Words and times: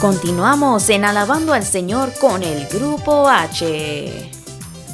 Continuamos 0.00 0.88
en 0.88 1.04
Alabando 1.04 1.52
al 1.52 1.62
Señor 1.62 2.14
con 2.18 2.42
el 2.42 2.66
Grupo 2.68 3.28
H. 3.28 4.30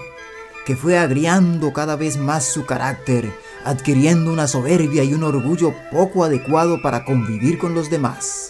que 0.68 0.76
fue 0.76 1.00
agriando 1.00 1.74
cada 1.74 1.96
vez 1.96 2.18
más 2.18 2.46
su 2.46 2.68
carácter 2.68 3.34
adquiriendo 3.66 4.31
una 4.31 4.48
soberbia 4.48 5.04
y 5.04 5.14
un 5.14 5.23
orgullo 5.23 5.73
poco 5.92 6.23
adecuado 6.23 6.81
para 6.81 7.06
convivir 7.06 7.58
con 7.58 7.73
los 7.73 7.90
demás. 7.90 8.50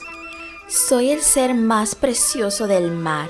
Soy 0.68 1.12
el 1.12 1.22
ser 1.22 1.53
más 1.53 1.95
precioso 1.95 2.66
del 2.66 2.92
mar, 2.92 3.30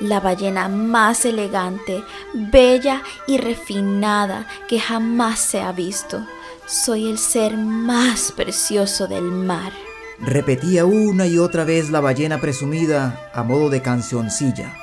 la 0.00 0.20
ballena 0.20 0.68
más 0.68 1.24
elegante, 1.24 2.02
bella 2.34 3.02
y 3.26 3.38
refinada 3.38 4.46
que 4.68 4.78
jamás 4.78 5.40
se 5.40 5.62
ha 5.62 5.72
visto. 5.72 6.26
Soy 6.66 7.10
el 7.10 7.18
ser 7.18 7.56
más 7.56 8.32
precioso 8.32 9.06
del 9.06 9.24
mar. 9.24 9.72
Repetía 10.20 10.84
una 10.84 11.26
y 11.26 11.38
otra 11.38 11.64
vez 11.64 11.90
la 11.90 12.00
ballena 12.00 12.40
presumida 12.40 13.30
a 13.32 13.42
modo 13.42 13.70
de 13.70 13.82
cancioncilla. 13.82 14.76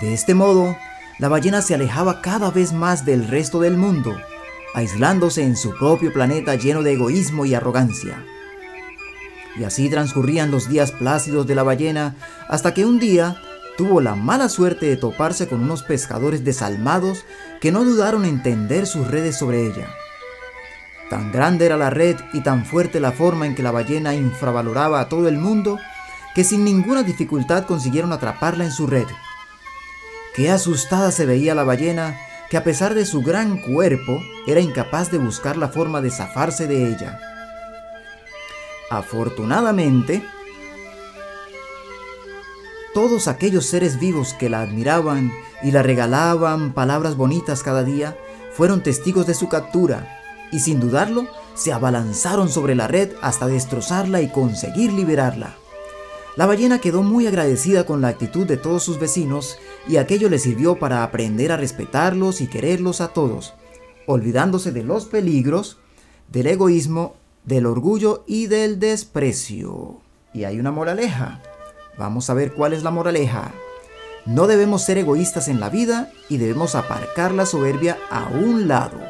De 0.00 0.14
este 0.14 0.34
modo, 0.34 0.76
la 1.18 1.28
ballena 1.28 1.62
se 1.62 1.74
alejaba 1.74 2.22
cada 2.22 2.50
vez 2.50 2.72
más 2.72 3.04
del 3.04 3.26
resto 3.26 3.60
del 3.60 3.76
mundo 3.76 4.16
aislándose 4.78 5.42
en 5.42 5.56
su 5.56 5.76
propio 5.76 6.12
planeta 6.12 6.54
lleno 6.54 6.82
de 6.82 6.92
egoísmo 6.92 7.44
y 7.44 7.54
arrogancia. 7.54 8.24
Y 9.58 9.64
así 9.64 9.90
transcurrían 9.90 10.52
los 10.52 10.68
días 10.68 10.92
plácidos 10.92 11.46
de 11.46 11.56
la 11.56 11.64
ballena 11.64 12.14
hasta 12.48 12.74
que 12.74 12.84
un 12.84 13.00
día 13.00 13.36
tuvo 13.76 14.00
la 14.00 14.14
mala 14.14 14.48
suerte 14.48 14.86
de 14.86 14.96
toparse 14.96 15.48
con 15.48 15.62
unos 15.62 15.82
pescadores 15.82 16.44
desalmados 16.44 17.24
que 17.60 17.72
no 17.72 17.84
dudaron 17.84 18.24
en 18.24 18.42
tender 18.42 18.86
sus 18.86 19.08
redes 19.08 19.36
sobre 19.36 19.66
ella. 19.66 19.88
Tan 21.10 21.32
grande 21.32 21.66
era 21.66 21.76
la 21.76 21.90
red 21.90 22.16
y 22.32 22.42
tan 22.42 22.64
fuerte 22.64 23.00
la 23.00 23.12
forma 23.12 23.46
en 23.46 23.56
que 23.56 23.62
la 23.64 23.72
ballena 23.72 24.14
infravaloraba 24.14 25.00
a 25.00 25.08
todo 25.08 25.26
el 25.26 25.38
mundo 25.38 25.78
que 26.36 26.44
sin 26.44 26.64
ninguna 26.64 27.02
dificultad 27.02 27.66
consiguieron 27.66 28.12
atraparla 28.12 28.64
en 28.64 28.72
su 28.72 28.86
red. 28.86 29.06
Qué 30.36 30.52
asustada 30.52 31.10
se 31.10 31.26
veía 31.26 31.56
la 31.56 31.64
ballena 31.64 32.16
que 32.50 32.56
a 32.56 32.64
pesar 32.64 32.94
de 32.94 33.04
su 33.04 33.22
gran 33.22 33.58
cuerpo 33.58 34.22
era 34.46 34.60
incapaz 34.60 35.10
de 35.10 35.18
buscar 35.18 35.56
la 35.56 35.68
forma 35.68 36.00
de 36.00 36.10
zafarse 36.10 36.66
de 36.66 36.88
ella. 36.88 37.18
Afortunadamente, 38.90 40.22
todos 42.94 43.28
aquellos 43.28 43.66
seres 43.66 44.00
vivos 44.00 44.34
que 44.34 44.48
la 44.48 44.62
admiraban 44.62 45.30
y 45.62 45.72
la 45.72 45.82
regalaban 45.82 46.72
palabras 46.72 47.16
bonitas 47.16 47.62
cada 47.62 47.84
día 47.84 48.16
fueron 48.52 48.82
testigos 48.82 49.26
de 49.26 49.34
su 49.34 49.48
captura 49.48 50.18
y 50.50 50.60
sin 50.60 50.80
dudarlo 50.80 51.26
se 51.54 51.72
abalanzaron 51.72 52.48
sobre 52.48 52.74
la 52.74 52.88
red 52.88 53.10
hasta 53.20 53.46
destrozarla 53.46 54.22
y 54.22 54.30
conseguir 54.30 54.92
liberarla. 54.92 55.56
La 56.36 56.46
ballena 56.46 56.80
quedó 56.80 57.02
muy 57.02 57.26
agradecida 57.26 57.84
con 57.84 58.00
la 58.00 58.08
actitud 58.08 58.46
de 58.46 58.56
todos 58.56 58.84
sus 58.84 58.98
vecinos 58.98 59.58
y 59.88 59.96
aquello 59.96 60.28
le 60.28 60.38
sirvió 60.38 60.78
para 60.78 61.02
aprender 61.02 61.50
a 61.50 61.56
respetarlos 61.56 62.42
y 62.42 62.46
quererlos 62.46 63.00
a 63.00 63.08
todos, 63.08 63.54
olvidándose 64.06 64.70
de 64.70 64.84
los 64.84 65.06
peligros, 65.06 65.78
del 66.28 66.46
egoísmo, 66.48 67.14
del 67.44 67.64
orgullo 67.64 68.22
y 68.26 68.46
del 68.46 68.78
desprecio. 68.78 70.00
Y 70.34 70.44
hay 70.44 70.60
una 70.60 70.70
moraleja. 70.70 71.40
Vamos 71.96 72.28
a 72.28 72.34
ver 72.34 72.52
cuál 72.52 72.74
es 72.74 72.82
la 72.82 72.90
moraleja. 72.90 73.50
No 74.26 74.46
debemos 74.46 74.82
ser 74.82 74.98
egoístas 74.98 75.48
en 75.48 75.58
la 75.58 75.70
vida 75.70 76.12
y 76.28 76.36
debemos 76.36 76.74
aparcar 76.74 77.32
la 77.32 77.46
soberbia 77.46 77.96
a 78.10 78.28
un 78.28 78.68
lado. 78.68 79.00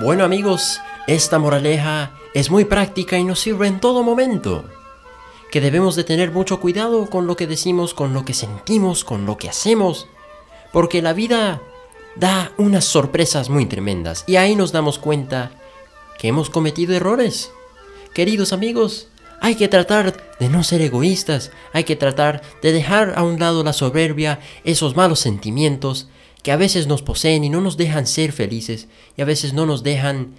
Bueno 0.00 0.24
amigos, 0.24 0.78
esta 1.06 1.38
moraleja 1.38 2.17
es 2.34 2.50
muy 2.50 2.64
práctica 2.64 3.18
y 3.18 3.24
nos 3.24 3.40
sirve 3.40 3.66
en 3.66 3.80
todo 3.80 4.02
momento. 4.02 4.64
Que 5.50 5.60
debemos 5.60 5.96
de 5.96 6.04
tener 6.04 6.30
mucho 6.30 6.60
cuidado 6.60 7.08
con 7.08 7.26
lo 7.26 7.36
que 7.36 7.46
decimos, 7.46 7.94
con 7.94 8.12
lo 8.12 8.24
que 8.24 8.34
sentimos, 8.34 9.04
con 9.04 9.24
lo 9.26 9.38
que 9.38 9.48
hacemos. 9.48 10.06
Porque 10.72 11.00
la 11.00 11.14
vida 11.14 11.62
da 12.16 12.52
unas 12.58 12.84
sorpresas 12.84 13.48
muy 13.48 13.66
tremendas 13.66 14.24
y 14.26 14.36
ahí 14.36 14.56
nos 14.56 14.72
damos 14.72 14.98
cuenta 14.98 15.52
que 16.18 16.28
hemos 16.28 16.50
cometido 16.50 16.94
errores. 16.94 17.50
Queridos 18.12 18.52
amigos, 18.52 19.08
hay 19.40 19.54
que 19.54 19.68
tratar 19.68 20.36
de 20.38 20.48
no 20.48 20.64
ser 20.64 20.82
egoístas, 20.82 21.52
hay 21.72 21.84
que 21.84 21.96
tratar 21.96 22.42
de 22.60 22.72
dejar 22.72 23.14
a 23.16 23.22
un 23.22 23.38
lado 23.38 23.62
la 23.62 23.72
soberbia, 23.72 24.40
esos 24.64 24.96
malos 24.96 25.20
sentimientos 25.20 26.08
que 26.42 26.52
a 26.52 26.56
veces 26.56 26.86
nos 26.86 27.02
poseen 27.02 27.44
y 27.44 27.50
no 27.50 27.60
nos 27.60 27.76
dejan 27.76 28.06
ser 28.06 28.32
felices 28.32 28.88
y 29.16 29.22
a 29.22 29.24
veces 29.24 29.52
no 29.52 29.66
nos 29.66 29.82
dejan 29.82 30.34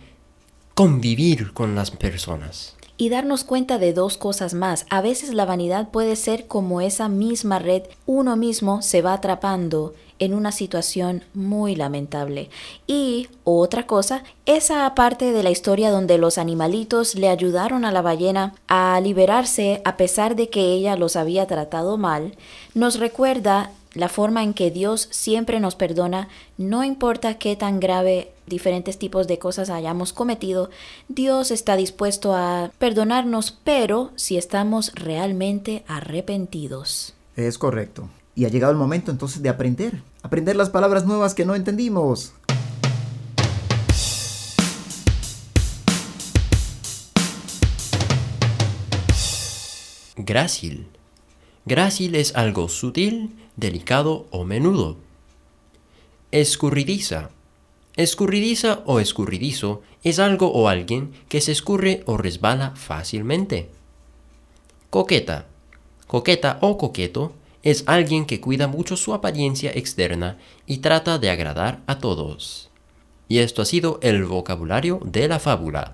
convivir 0.80 1.52
con 1.52 1.76
las 1.76 1.92
personas. 1.92 2.74
Y 2.96 3.10
darnos 3.10 3.44
cuenta 3.44 3.80
de 3.80 3.92
dos 3.92 4.16
cosas 4.16 4.54
más. 4.54 4.86
A 4.90 5.02
veces 5.02 5.34
la 5.34 5.44
vanidad 5.44 5.90
puede 5.90 6.16
ser 6.16 6.48
como 6.48 6.80
esa 6.80 7.10
misma 7.10 7.60
red, 7.60 7.84
uno 8.06 8.38
mismo 8.38 8.82
se 8.82 9.02
va 9.02 9.12
atrapando 9.12 9.94
en 10.20 10.34
una 10.34 10.54
situación 10.54 11.26
muy 11.34 11.76
lamentable. 11.76 12.50
Y 12.88 13.28
otra 13.44 13.88
cosa, 13.88 14.24
esa 14.46 14.96
parte 14.96 15.34
de 15.34 15.44
la 15.44 15.52
historia 15.52 15.92
donde 15.92 16.18
los 16.18 16.38
animalitos 16.38 17.16
le 17.16 17.28
ayudaron 17.28 17.84
a 17.84 17.92
la 17.92 18.02
ballena 18.02 18.54
a 18.70 19.02
liberarse 19.02 19.82
a 19.84 19.98
pesar 19.98 20.38
de 20.38 20.50
que 20.50 20.72
ella 20.72 20.96
los 20.96 21.18
había 21.18 21.46
tratado 21.46 21.98
mal, 21.98 22.38
nos 22.74 23.00
recuerda 23.00 23.72
la 23.94 24.10
forma 24.10 24.44
en 24.44 24.54
que 24.54 24.72
Dios 24.72 25.08
siempre 25.12 25.60
nos 25.60 25.76
perdona, 25.76 26.30
no 26.58 26.84
importa 26.84 27.38
qué 27.38 27.56
tan 27.56 27.80
grave 27.80 28.32
diferentes 28.46 28.98
tipos 28.98 29.28
de 29.28 29.40
cosas 29.40 29.70
hayamos 29.70 30.14
cometido, 30.14 30.70
Dios 31.08 31.52
está 31.52 31.76
dispuesto 31.76 32.34
a 32.34 32.72
perdonarnos, 32.78 33.58
pero 33.64 34.12
si 34.16 34.38
estamos 34.38 34.92
realmente 34.94 35.84
arrepentidos. 35.88 37.14
Es 37.36 37.58
correcto. 37.58 38.10
Y 38.36 38.46
ha 38.46 38.50
llegado 38.50 38.72
el 38.72 38.78
momento 38.78 39.12
entonces 39.12 39.42
de 39.42 39.50
aprender, 39.50 40.02
aprender 40.22 40.56
las 40.56 40.70
palabras 40.70 41.06
nuevas 41.06 41.34
que 41.34 41.46
no 41.46 41.56
entendimos. 41.56 42.34
Grácil 50.16 50.88
Grácil 51.70 52.16
es 52.16 52.36
algo 52.36 52.68
sutil, 52.68 53.30
delicado 53.56 54.26
o 54.32 54.44
menudo. 54.44 54.98
Escurridiza. 56.32 57.30
Escurridiza 57.96 58.82
o 58.88 59.00
escurridizo 59.00 59.84
es 60.04 60.18
algo 60.18 60.52
o 60.52 60.68
alguien 60.68 61.14
que 61.28 61.42
se 61.42 61.52
escurre 61.52 62.02
o 62.08 62.18
resbala 62.18 62.72
fácilmente. 62.76 63.70
Coqueta. 64.90 65.46
Coqueta 66.08 66.58
o 66.62 66.80
coqueto 66.80 67.34
es 67.62 67.84
alguien 67.86 68.26
que 68.26 68.42
cuida 68.42 68.68
mucho 68.68 68.98
su 68.98 69.14
apariencia 69.14 69.70
externa 69.70 70.40
y 70.66 70.80
trata 70.80 71.20
de 71.20 71.30
agradar 71.30 71.82
a 71.86 72.00
todos. 72.00 72.72
Y 73.28 73.38
esto 73.38 73.62
ha 73.62 73.66
sido 73.66 74.00
el 74.02 74.26
vocabulario 74.26 75.02
de 75.04 75.28
la 75.28 75.38
fábula. 75.38 75.94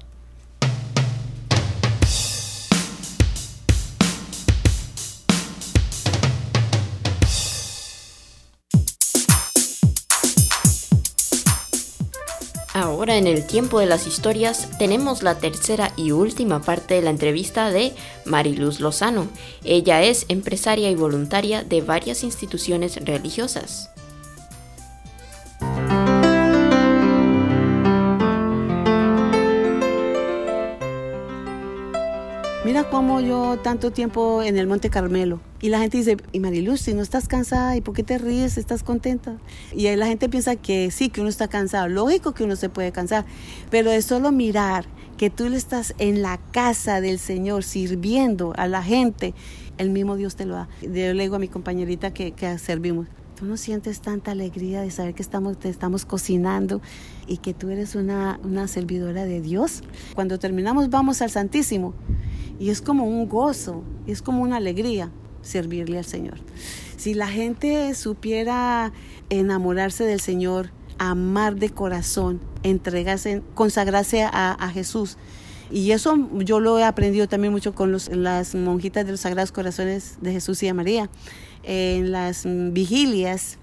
Ahora 13.06 13.18
en 13.18 13.28
el 13.28 13.46
tiempo 13.46 13.80
de 13.80 13.86
las 13.86 14.08
historias 14.08 14.68
tenemos 14.80 15.22
la 15.22 15.38
tercera 15.38 15.92
y 15.96 16.10
última 16.10 16.64
parte 16.64 16.96
de 16.96 17.04
la 17.04 17.12
entrevista 17.12 17.70
de 17.70 17.94
Mariluz 18.26 18.80
Lozano. 18.80 19.28
Ella 19.64 20.02
es 20.02 20.26
empresaria 20.28 20.90
y 20.90 20.96
voluntaria 20.96 21.64
de 21.64 21.82
varias 21.82 22.24
instituciones 22.24 22.96
religiosas. 23.06 23.92
Mira 32.76 32.90
cómo 32.90 33.22
yo 33.22 33.58
tanto 33.64 33.92
tiempo 33.92 34.44
en 34.44 34.58
el 34.58 34.68
Monte 34.68 34.90
Carmelo. 34.90 35.40
Y 35.62 35.70
la 35.70 35.80
gente 35.80 35.96
dice, 35.96 36.18
y 36.34 36.42
Mariluz, 36.42 36.82
si 36.82 36.94
no 36.94 37.02
estás 37.02 37.30
cansada, 37.30 37.78
¿y 37.78 37.80
por 37.80 37.96
qué 37.96 38.04
te 38.04 38.18
ríes? 38.18 38.58
¿Estás 38.58 38.84
contenta? 38.84 39.38
Y 39.74 39.88
ahí 39.88 39.96
la 39.96 40.08
gente 40.08 40.28
piensa 40.28 40.58
que 40.58 40.92
sí, 40.92 41.08
que 41.08 41.22
uno 41.22 41.30
está 41.30 41.48
cansado. 41.48 41.88
Lógico 41.88 42.34
que 42.34 42.44
uno 42.44 42.58
se 42.58 42.68
puede 42.68 42.92
cansar, 42.92 43.24
pero 43.72 43.92
es 43.92 44.04
solo 44.04 44.34
mirar 44.34 44.88
que 45.16 45.30
tú 45.30 45.48
le 45.48 45.56
estás 45.56 45.96
en 46.00 46.22
la 46.22 46.38
casa 46.52 47.00
del 47.00 47.18
Señor 47.18 47.64
sirviendo 47.64 48.52
a 48.58 48.68
la 48.68 48.84
gente, 48.84 49.34
el 49.78 49.90
mismo 49.90 50.18
Dios 50.18 50.36
te 50.36 50.46
lo 50.46 50.56
da. 50.56 50.68
Yo 50.82 50.90
le 50.90 51.24
digo 51.24 51.38
a 51.38 51.40
mi 51.40 51.48
compañerita 51.48 52.14
que, 52.14 52.34
que 52.34 52.58
servimos, 52.58 53.08
tú 53.38 53.46
no 53.46 53.56
sientes 53.56 54.02
tanta 54.02 54.32
alegría 54.32 54.82
de 54.82 54.92
saber 54.92 55.14
que 55.14 55.22
estamos, 55.22 55.58
te 55.58 55.70
estamos 55.70 56.04
cocinando 56.04 56.82
y 57.26 57.38
que 57.38 57.54
tú 57.54 57.70
eres 57.70 57.96
una, 57.96 58.38
una 58.44 58.68
servidora 58.68 59.24
de 59.24 59.40
Dios. 59.40 59.82
Cuando 60.14 60.40
terminamos 60.40 60.90
vamos 60.90 61.22
al 61.22 61.30
Santísimo 61.30 61.94
y 62.60 62.70
es 62.70 62.82
como 62.82 63.06
un 63.06 63.28
gozo, 63.28 63.84
es 64.08 64.22
como 64.22 64.42
una 64.42 64.58
alegría 64.58 65.12
servirle 65.42 65.98
al 65.98 66.06
Señor. 66.06 66.40
Si 66.98 67.14
la 67.14 67.28
gente 67.28 67.94
supiera 67.94 68.92
enamorarse 69.30 70.06
del 70.06 70.20
Señor, 70.20 70.72
amar 70.98 71.56
de 71.56 71.70
corazón, 71.70 72.40
entregarse, 72.64 73.42
consagrarse 73.54 74.24
a, 74.24 74.52
a 74.52 74.70
Jesús, 74.70 75.18
y 75.72 75.92
eso 75.92 76.30
yo 76.40 76.60
lo 76.60 76.78
he 76.80 76.84
aprendido 76.84 77.28
también 77.28 77.52
mucho 77.52 77.74
con 77.74 77.92
los, 77.92 78.10
las 78.10 78.54
monjitas 78.56 79.06
de 79.06 79.12
los 79.12 79.22
Sagrados 79.22 79.52
Corazones 79.52 80.18
de 80.22 80.32
Jesús 80.32 80.62
y 80.64 80.68
de 80.68 80.74
María, 80.74 81.10
en 81.64 82.12
las 82.12 82.44
vigilias, 82.46 83.58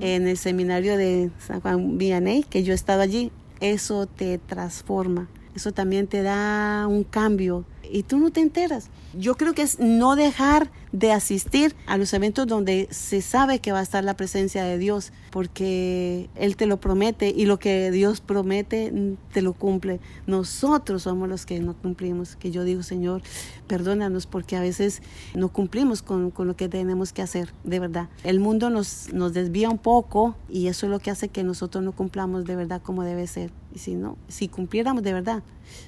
en 0.00 0.26
el 0.26 0.36
seminario 0.36 0.96
de 0.96 1.30
San 1.38 1.60
Juan 1.60 1.96
Vianney, 1.96 2.42
que 2.42 2.64
yo 2.64 2.72
he 2.72 2.74
estado 2.74 3.02
allí, 3.02 3.30
eso 3.60 4.06
te 4.06 4.38
transforma, 4.38 5.28
eso 5.54 5.72
también 5.72 6.08
te 6.08 6.22
da 6.22 6.86
un 6.88 7.04
cambio 7.04 7.64
y 7.92 8.02
tú 8.04 8.18
no 8.18 8.30
te 8.30 8.40
enteras. 8.40 8.88
Yo 9.18 9.34
creo 9.34 9.54
que 9.54 9.62
es 9.62 9.80
no 9.80 10.16
dejar 10.16 10.70
de 10.92 11.12
asistir 11.12 11.74
a 11.86 11.96
los 11.96 12.12
eventos 12.12 12.46
donde 12.46 12.88
se 12.90 13.22
sabe 13.22 13.58
que 13.58 13.72
va 13.72 13.80
a 13.80 13.82
estar 13.82 14.04
la 14.04 14.16
presencia 14.16 14.64
de 14.64 14.78
Dios, 14.78 15.12
porque 15.30 16.30
Él 16.34 16.56
te 16.56 16.66
lo 16.66 16.80
promete 16.80 17.30
y 17.30 17.46
lo 17.46 17.58
que 17.58 17.90
Dios 17.90 18.20
promete 18.20 18.92
mm, 18.92 19.32
te 19.32 19.42
lo 19.42 19.52
cumple. 19.52 20.00
Nosotros 20.26 21.02
somos 21.02 21.28
los 21.28 21.46
que 21.46 21.60
no 21.60 21.74
cumplimos, 21.74 22.36
que 22.36 22.50
yo 22.50 22.64
digo, 22.64 22.82
Señor, 22.82 23.22
perdónanos 23.66 24.26
porque 24.26 24.56
a 24.56 24.60
veces 24.60 25.02
no 25.34 25.48
cumplimos 25.48 26.02
con, 26.02 26.30
con 26.30 26.46
lo 26.46 26.56
que 26.56 26.68
tenemos 26.68 27.12
que 27.12 27.22
hacer, 27.22 27.52
de 27.64 27.80
verdad. 27.80 28.08
El 28.24 28.40
mundo 28.40 28.70
nos, 28.70 29.12
nos 29.12 29.32
desvía 29.32 29.70
un 29.70 29.78
poco 29.78 30.36
y 30.48 30.68
eso 30.68 30.86
es 30.86 30.90
lo 30.90 31.00
que 31.00 31.10
hace 31.10 31.28
que 31.28 31.42
nosotros 31.42 31.82
no 31.82 31.92
cumplamos 31.92 32.44
de 32.44 32.56
verdad 32.56 32.82
como 32.82 33.02
debe 33.02 33.26
ser. 33.26 33.50
Y 33.74 33.78
si 33.78 33.94
no, 33.94 34.16
si 34.28 34.48
cumpliéramos 34.48 35.02
de 35.02 35.12
verdad, 35.12 35.42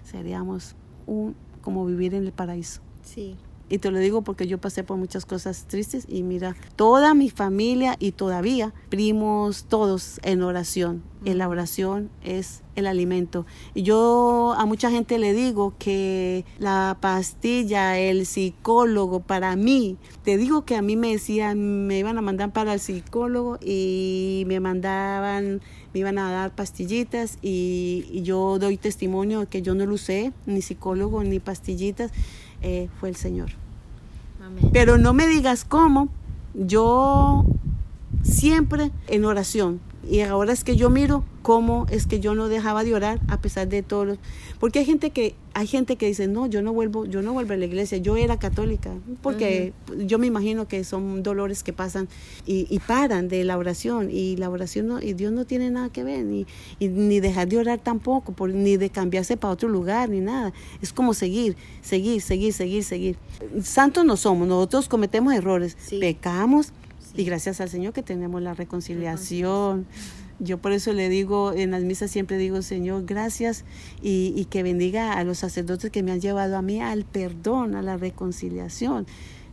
seríamos 0.04 0.76
un 1.06 1.34
como 1.62 1.86
vivir 1.86 2.14
en 2.14 2.24
el 2.24 2.32
paraíso. 2.32 2.82
Sí. 3.02 3.36
Y 3.72 3.78
te 3.78 3.90
lo 3.90 3.98
digo 4.00 4.20
porque 4.20 4.46
yo 4.46 4.58
pasé 4.58 4.84
por 4.84 4.98
muchas 4.98 5.24
cosas 5.24 5.64
tristes 5.66 6.04
y 6.06 6.22
mira, 6.22 6.54
toda 6.76 7.14
mi 7.14 7.30
familia 7.30 7.96
y 7.98 8.12
todavía 8.12 8.74
primos 8.90 9.64
todos 9.64 10.20
en 10.24 10.42
oración. 10.42 11.02
En 11.24 11.38
la 11.38 11.48
oración 11.48 12.10
es 12.22 12.62
el 12.74 12.86
alimento. 12.86 13.46
Y 13.72 13.82
yo 13.82 14.54
a 14.58 14.66
mucha 14.66 14.90
gente 14.90 15.18
le 15.18 15.32
digo 15.32 15.72
que 15.78 16.44
la 16.58 16.98
pastilla, 17.00 17.98
el 17.98 18.26
psicólogo, 18.26 19.20
para 19.20 19.56
mí, 19.56 19.96
te 20.22 20.36
digo 20.36 20.66
que 20.66 20.76
a 20.76 20.82
mí 20.82 20.96
me 20.96 21.12
decían, 21.12 21.86
me 21.86 21.98
iban 21.98 22.18
a 22.18 22.22
mandar 22.22 22.52
para 22.52 22.74
el 22.74 22.80
psicólogo 22.80 23.58
y 23.64 24.44
me 24.48 24.60
mandaban 24.60 25.62
me 25.92 26.00
iban 26.00 26.18
a 26.18 26.30
dar 26.30 26.54
pastillitas 26.54 27.38
y, 27.42 28.22
yo 28.22 28.58
doy 28.58 28.76
testimonio 28.76 29.40
de 29.40 29.46
que 29.46 29.62
yo 29.62 29.74
no 29.74 29.86
lo 29.86 29.94
usé, 29.94 30.32
ni 30.46 30.62
psicólogo, 30.62 31.22
ni 31.22 31.38
pastillitas, 31.40 32.10
eh, 32.62 32.88
fue 32.98 33.08
el 33.08 33.16
Señor. 33.16 33.50
Pero 34.72 34.98
no 34.98 35.12
me 35.12 35.26
digas 35.26 35.64
cómo, 35.64 36.08
yo 36.54 37.44
siempre 38.22 38.90
en 39.08 39.24
oración. 39.24 39.80
Y 40.08 40.20
ahora 40.20 40.52
es 40.52 40.64
que 40.64 40.76
yo 40.76 40.90
miro 40.90 41.24
cómo 41.42 41.86
es 41.90 42.06
que 42.06 42.20
yo 42.20 42.34
no 42.34 42.48
dejaba 42.48 42.84
de 42.84 42.94
orar 42.94 43.20
a 43.28 43.40
pesar 43.40 43.68
de 43.68 43.82
todos 43.82 44.06
los... 44.06 44.18
Porque 44.58 44.80
hay 44.80 44.84
gente 44.84 45.10
que 45.10 45.34
hay 45.54 45.66
gente 45.66 45.96
que 45.96 46.06
dice, 46.06 46.28
no, 46.28 46.46
yo 46.46 46.62
no 46.62 46.72
vuelvo, 46.72 47.04
yo 47.04 47.22
no 47.22 47.32
vuelvo 47.32 47.52
a 47.52 47.56
la 47.56 47.64
iglesia, 47.66 47.98
yo 47.98 48.16
era 48.16 48.38
católica, 48.38 48.90
porque 49.20 49.72
yo 49.98 50.18
me 50.18 50.26
imagino 50.26 50.66
que 50.66 50.82
son 50.84 51.22
dolores 51.22 51.62
que 51.62 51.72
pasan 51.72 52.08
y, 52.46 52.78
paran 52.86 53.28
de 53.28 53.44
la 53.44 53.58
oración, 53.58 54.08
y 54.10 54.36
la 54.36 54.48
oración 54.48 54.86
no, 54.86 55.02
y 55.02 55.12
Dios 55.12 55.32
no 55.32 55.44
tiene 55.44 55.70
nada 55.70 55.90
que 55.90 56.04
ver, 56.04 56.24
ni, 56.24 56.46
ni 56.80 57.20
dejar 57.20 57.48
de 57.48 57.58
orar 57.58 57.80
tampoco, 57.80 58.32
por, 58.32 58.50
ni 58.50 58.76
de 58.76 58.90
cambiarse 58.90 59.36
para 59.36 59.52
otro 59.52 59.68
lugar, 59.68 60.08
ni 60.08 60.20
nada. 60.20 60.52
Es 60.80 60.92
como 60.92 61.14
seguir, 61.14 61.56
seguir, 61.82 62.22
seguir, 62.22 62.52
seguir, 62.52 62.84
seguir. 62.84 63.16
Santos 63.62 64.04
no 64.04 64.16
somos, 64.16 64.48
nosotros 64.48 64.88
cometemos 64.88 65.34
errores, 65.34 65.76
pecamos, 66.00 66.72
y 67.14 67.24
gracias 67.24 67.60
al 67.60 67.68
Señor 67.68 67.92
que 67.92 68.02
tenemos 68.02 68.42
la 68.42 68.54
reconciliación. 68.54 69.86
Yo 70.38 70.58
por 70.58 70.72
eso 70.72 70.92
le 70.92 71.08
digo, 71.08 71.52
en 71.52 71.70
las 71.70 71.82
misas 71.82 72.10
siempre 72.10 72.36
digo, 72.36 72.62
Señor, 72.62 73.04
gracias 73.04 73.64
y, 74.02 74.46
que 74.46 74.62
bendiga 74.62 75.12
a 75.12 75.24
los 75.24 75.38
sacerdotes 75.38 75.90
que 75.90 76.02
me 76.02 76.10
han 76.10 76.20
llevado 76.20 76.56
a 76.56 76.62
mí 76.62 76.80
al 76.80 77.04
perdón, 77.04 77.74
a 77.74 77.82
la 77.82 77.96
reconciliación. 77.96 79.06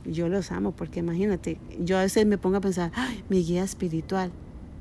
Yo 0.06 0.30
los 0.30 0.51
amo 0.51 0.72
porque 0.72 1.01
imagínate, 1.01 1.60
yo 1.80 1.98
a 1.98 2.01
veces 2.01 2.25
me 2.25 2.38
pongo 2.38 2.58
a 2.58 2.62
pensar, 2.62 2.92
mi 3.30 3.44
guía 3.44 3.63
espiritual 3.63 4.32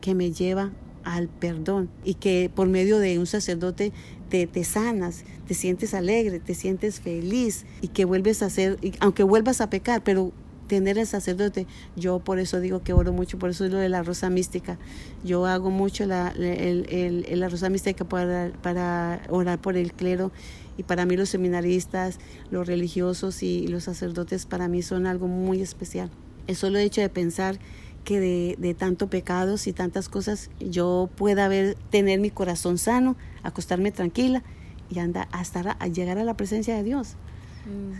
que 0.00 0.14
me 0.14 0.32
lleva 0.32 0.70
al 1.04 1.28
perdón 1.28 1.90
y 2.04 2.14
que 2.14 2.50
por 2.54 2.68
medio 2.68 2.98
de 2.98 3.18
un 3.18 3.26
sacerdote 3.26 3.92
te, 4.30 4.46
te, 4.46 4.64
sanas, 4.64 5.24
te 5.46 5.54
sientes 5.54 5.92
alegre, 5.92 6.38
te 6.38 6.54
sientes 6.54 7.00
feliz 7.00 7.66
y 7.82 7.88
que 7.88 8.04
vuelves 8.04 8.42
a 8.42 8.50
ser, 8.50 8.78
aunque 9.00 9.24
vuelvas 9.24 9.60
a 9.60 9.68
pecar, 9.68 10.02
pero 10.04 10.32
tener 10.68 10.98
el 10.98 11.06
sacerdote. 11.06 11.66
Yo 11.96 12.20
por 12.20 12.38
eso 12.38 12.60
digo 12.60 12.82
que 12.82 12.92
oro 12.92 13.12
mucho, 13.12 13.38
por 13.38 13.50
eso 13.50 13.64
es 13.64 13.72
lo 13.72 13.78
de 13.78 13.88
la 13.88 14.02
rosa 14.02 14.30
mística. 14.30 14.78
Yo 15.24 15.46
hago 15.46 15.70
mucho 15.70 16.06
la, 16.06 16.32
la 16.36 17.48
rosa 17.48 17.68
mística 17.68 18.04
para, 18.04 18.52
para 18.62 19.22
orar 19.28 19.60
por 19.60 19.76
el 19.76 19.92
clero 19.92 20.30
y 20.76 20.84
para 20.84 21.06
mí 21.06 21.16
los 21.16 21.30
seminaristas, 21.30 22.18
los 22.50 22.66
religiosos 22.66 23.42
y 23.42 23.66
los 23.66 23.84
sacerdotes 23.84 24.46
para 24.46 24.68
mí 24.68 24.82
son 24.82 25.06
algo 25.06 25.26
muy 25.26 25.60
especial. 25.60 26.10
Es 26.46 26.58
solo 26.58 26.78
el 26.78 26.86
hecho 26.86 27.00
de 27.00 27.08
pensar 27.08 27.58
que 28.04 28.20
de, 28.20 28.56
de 28.58 28.74
tanto 28.74 29.10
pecados 29.10 29.66
y 29.66 29.72
tantas 29.72 30.08
cosas 30.08 30.50
yo 30.60 31.10
pueda 31.16 31.48
ver, 31.48 31.76
tener 31.90 32.20
mi 32.20 32.30
corazón 32.30 32.78
sano, 32.78 33.16
acostarme 33.42 33.90
tranquila 33.90 34.44
y 34.88 35.00
anda 35.00 35.28
hasta 35.32 35.76
a 35.78 35.86
llegar 35.88 36.16
a 36.18 36.24
la 36.24 36.36
presencia 36.36 36.76
de 36.76 36.84
Dios 36.84 37.16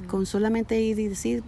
con 0.08 0.26
solamente 0.26 0.80
ir 0.80 0.98
y 0.98 1.08
decir 1.08 1.42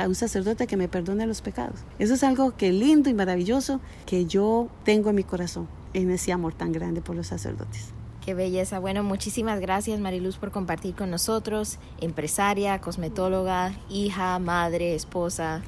a 0.00 0.08
un 0.08 0.14
sacerdote 0.14 0.66
que 0.66 0.76
me 0.76 0.88
perdone 0.88 1.26
los 1.26 1.42
pecados. 1.42 1.80
Eso 1.98 2.14
es 2.14 2.24
algo 2.24 2.56
que 2.56 2.72
lindo 2.72 3.10
y 3.10 3.14
maravilloso 3.14 3.80
que 4.06 4.26
yo 4.26 4.68
tengo 4.84 5.10
en 5.10 5.16
mi 5.16 5.24
corazón, 5.24 5.68
en 5.94 6.10
ese 6.10 6.32
amor 6.32 6.54
tan 6.54 6.72
grande 6.72 7.00
por 7.00 7.16
los 7.16 7.28
sacerdotes. 7.28 7.92
Qué 8.24 8.34
belleza. 8.34 8.78
Bueno, 8.78 9.02
muchísimas 9.02 9.60
gracias 9.60 9.98
Mariluz 9.98 10.36
por 10.36 10.50
compartir 10.50 10.94
con 10.94 11.10
nosotros, 11.10 11.78
empresaria, 12.00 12.80
cosmetóloga, 12.80 13.72
hija, 13.88 14.38
madre, 14.38 14.94
esposa. 14.94 15.62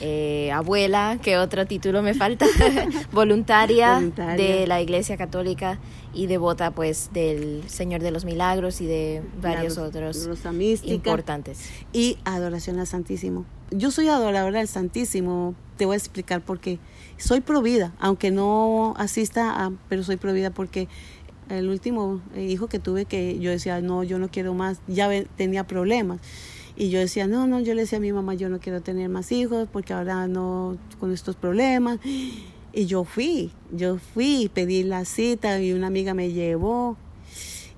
Eh, 0.00 0.50
abuela, 0.52 1.18
¿qué 1.22 1.38
otro 1.38 1.66
título 1.66 2.02
me 2.02 2.14
falta? 2.14 2.46
Voluntaria, 3.12 3.94
Voluntaria. 3.94 4.36
de 4.36 4.66
la 4.66 4.80
Iglesia 4.80 5.16
Católica 5.16 5.78
y 6.12 6.26
devota 6.26 6.70
pues 6.70 7.10
del 7.12 7.62
Señor 7.68 8.02
de 8.02 8.10
los 8.10 8.24
Milagros 8.24 8.80
y 8.80 8.86
de 8.86 9.22
varios 9.40 9.76
La 9.76 9.84
otros 9.84 10.28
mística. 10.52 10.92
importantes. 10.94 11.70
y 11.92 12.18
adoración 12.24 12.78
al 12.78 12.86
Santísimo. 12.86 13.44
Yo 13.70 13.90
soy 13.90 14.08
adoradora 14.08 14.58
del 14.58 14.68
Santísimo, 14.68 15.54
te 15.76 15.86
voy 15.86 15.94
a 15.94 15.98
explicar 15.98 16.40
por 16.40 16.60
qué. 16.60 16.78
Soy 17.16 17.40
provida, 17.40 17.92
aunque 17.98 18.30
no 18.30 18.94
asista, 18.96 19.64
a, 19.64 19.72
pero 19.88 20.02
soy 20.04 20.16
provida 20.16 20.50
porque 20.50 20.88
el 21.48 21.68
último 21.68 22.20
eh, 22.34 22.42
hijo 22.44 22.66
que 22.68 22.78
tuve 22.78 23.04
que 23.06 23.38
yo 23.38 23.50
decía, 23.50 23.80
no, 23.80 24.02
yo 24.02 24.18
no 24.18 24.28
quiero 24.28 24.54
más, 24.54 24.80
ya 24.86 25.08
tenía 25.36 25.66
problemas. 25.66 26.20
Y 26.76 26.90
yo 26.90 26.98
decía, 26.98 27.26
no, 27.26 27.46
no, 27.46 27.60
yo 27.60 27.74
le 27.74 27.82
decía 27.82 27.98
a 27.98 28.00
mi 28.02 28.12
mamá, 28.12 28.34
yo 28.34 28.50
no 28.50 28.60
quiero 28.60 28.82
tener 28.82 29.08
más 29.08 29.32
hijos 29.32 29.66
porque 29.72 29.94
ahora 29.94 30.28
no, 30.28 30.76
con 31.00 31.12
estos 31.12 31.34
problemas. 31.34 31.98
Y 32.72 32.84
yo 32.84 33.04
fui, 33.04 33.50
yo 33.72 33.96
fui, 33.96 34.50
pedí 34.52 34.82
la 34.82 35.06
cita 35.06 35.58
y 35.62 35.72
una 35.72 35.86
amiga 35.86 36.12
me 36.12 36.32
llevó. 36.32 36.98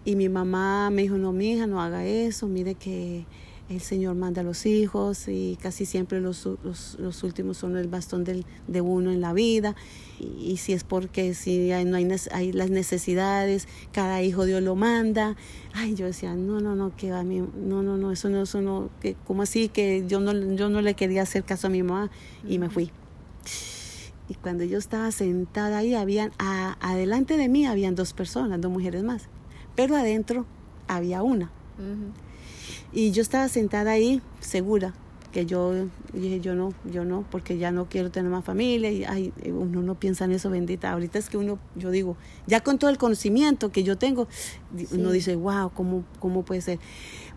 Y 0.05 0.17
mi 0.17 0.29
mamá 0.29 0.91
me 0.91 1.03
dijo, 1.03 1.17
no, 1.17 1.33
mi 1.33 1.53
hija, 1.53 1.69
no 1.69 1.81
haga 1.81 2.05
eso, 2.05 2.49
mire 2.49 2.75
que 2.75 3.25
el 3.69 3.81
Señor 3.83 4.15
manda 4.15 4.41
a 4.41 4.45
los 4.45 4.65
hijos 4.65 5.29
y 5.29 5.59
casi 5.61 5.85
siempre 5.85 6.21
los, 6.21 6.49
los, 6.65 6.97
los 6.99 7.23
últimos 7.23 7.59
son 7.59 7.77
el 7.77 7.87
bastón 7.89 8.25
del, 8.25 8.47
de 8.67 8.81
uno 8.81 9.11
en 9.13 9.21
la 9.21 9.35
vida. 9.35 9.77
Y, 10.19 10.53
y 10.53 10.57
si 10.57 10.73
es 10.73 10.85
porque 10.85 11.35
si 11.35 11.71
hay, 11.73 11.85
no 11.85 11.97
hay 11.97 12.53
las 12.53 12.71
necesidades, 12.71 13.69
cada 13.93 14.23
hijo 14.23 14.47
Dios 14.47 14.63
lo 14.63 14.75
manda. 14.75 15.37
Ay, 15.75 15.95
yo 15.95 16.07
decía, 16.07 16.35
no, 16.35 16.61
no, 16.61 16.77
no, 16.77 16.97
que 16.97 17.13
a 17.13 17.23
mí, 17.25 17.41
no, 17.41 17.83
no, 17.83 17.99
no, 17.99 18.11
eso 18.11 18.31
no, 18.31 18.43
eso 18.43 18.63
no, 18.63 18.89
que, 19.03 19.17
¿cómo 19.27 19.43
así? 19.43 19.69
Que 19.69 20.05
yo 20.09 20.19
no, 20.21 20.33
yo 20.55 20.71
no 20.71 20.81
le 20.81 20.95
quería 20.95 21.23
hacer 21.23 21.45
caso 21.45 21.67
a 21.67 21.71
mi 21.71 21.83
mamá 21.83 22.11
y 22.49 22.59
me 22.59 22.71
fui. 22.71 22.91
Y 24.31 24.35
cuando 24.35 24.65
yo 24.65 24.79
estaba 24.79 25.11
sentada 25.11 25.79
ahí, 25.79 25.95
habían, 25.95 26.33
a- 26.39 26.77
adelante 26.81 27.37
de 27.37 27.49
mí 27.49 27.67
habían 27.67 27.95
dos 27.95 28.13
personas, 28.15 28.61
dos 28.61 28.71
mujeres 28.71 29.03
más, 29.03 29.29
pero 29.75 29.95
adentro 29.97 30.47
había 30.87 31.23
una. 31.23 31.51
Y 32.93 33.11
yo 33.13 33.23
estaba 33.23 33.49
sentada 33.49 33.93
ahí, 33.93 34.23
segura, 34.41 34.95
que 35.33 35.45
yo 35.45 35.89
dije, 36.13 36.41
yo 36.41 36.55
no, 36.55 36.73
yo 36.91 37.05
no, 37.05 37.25
porque 37.31 37.59
ya 37.59 37.71
no 37.71 37.87
quiero 37.87 38.11
tener 38.11 38.31
más 38.31 38.45
familia. 38.45 38.91
Y 38.91 39.05
ay, 39.05 39.33
uno 39.47 39.83
no 39.83 39.95
piensa 39.95 40.25
en 40.25 40.33
eso, 40.33 40.51
bendita. 40.51 40.93
Ahorita 40.93 41.19
es 41.19 41.29
que 41.29 41.37
uno, 41.37 41.59
yo 41.77 41.91
digo, 41.91 42.17
ya 42.47 42.61
con 42.61 42.79
todo 42.79 42.91
el 42.91 42.99
conocimiento 42.99 43.71
que 43.71 43.83
yo 43.83 43.99
tengo, 43.99 44.27
uno 44.93 45.11
dice, 45.11 45.37
wow, 45.37 45.71
¿cómo, 45.75 46.05
¿cómo 46.19 46.45
puede 46.45 46.63
ser? 46.63 46.79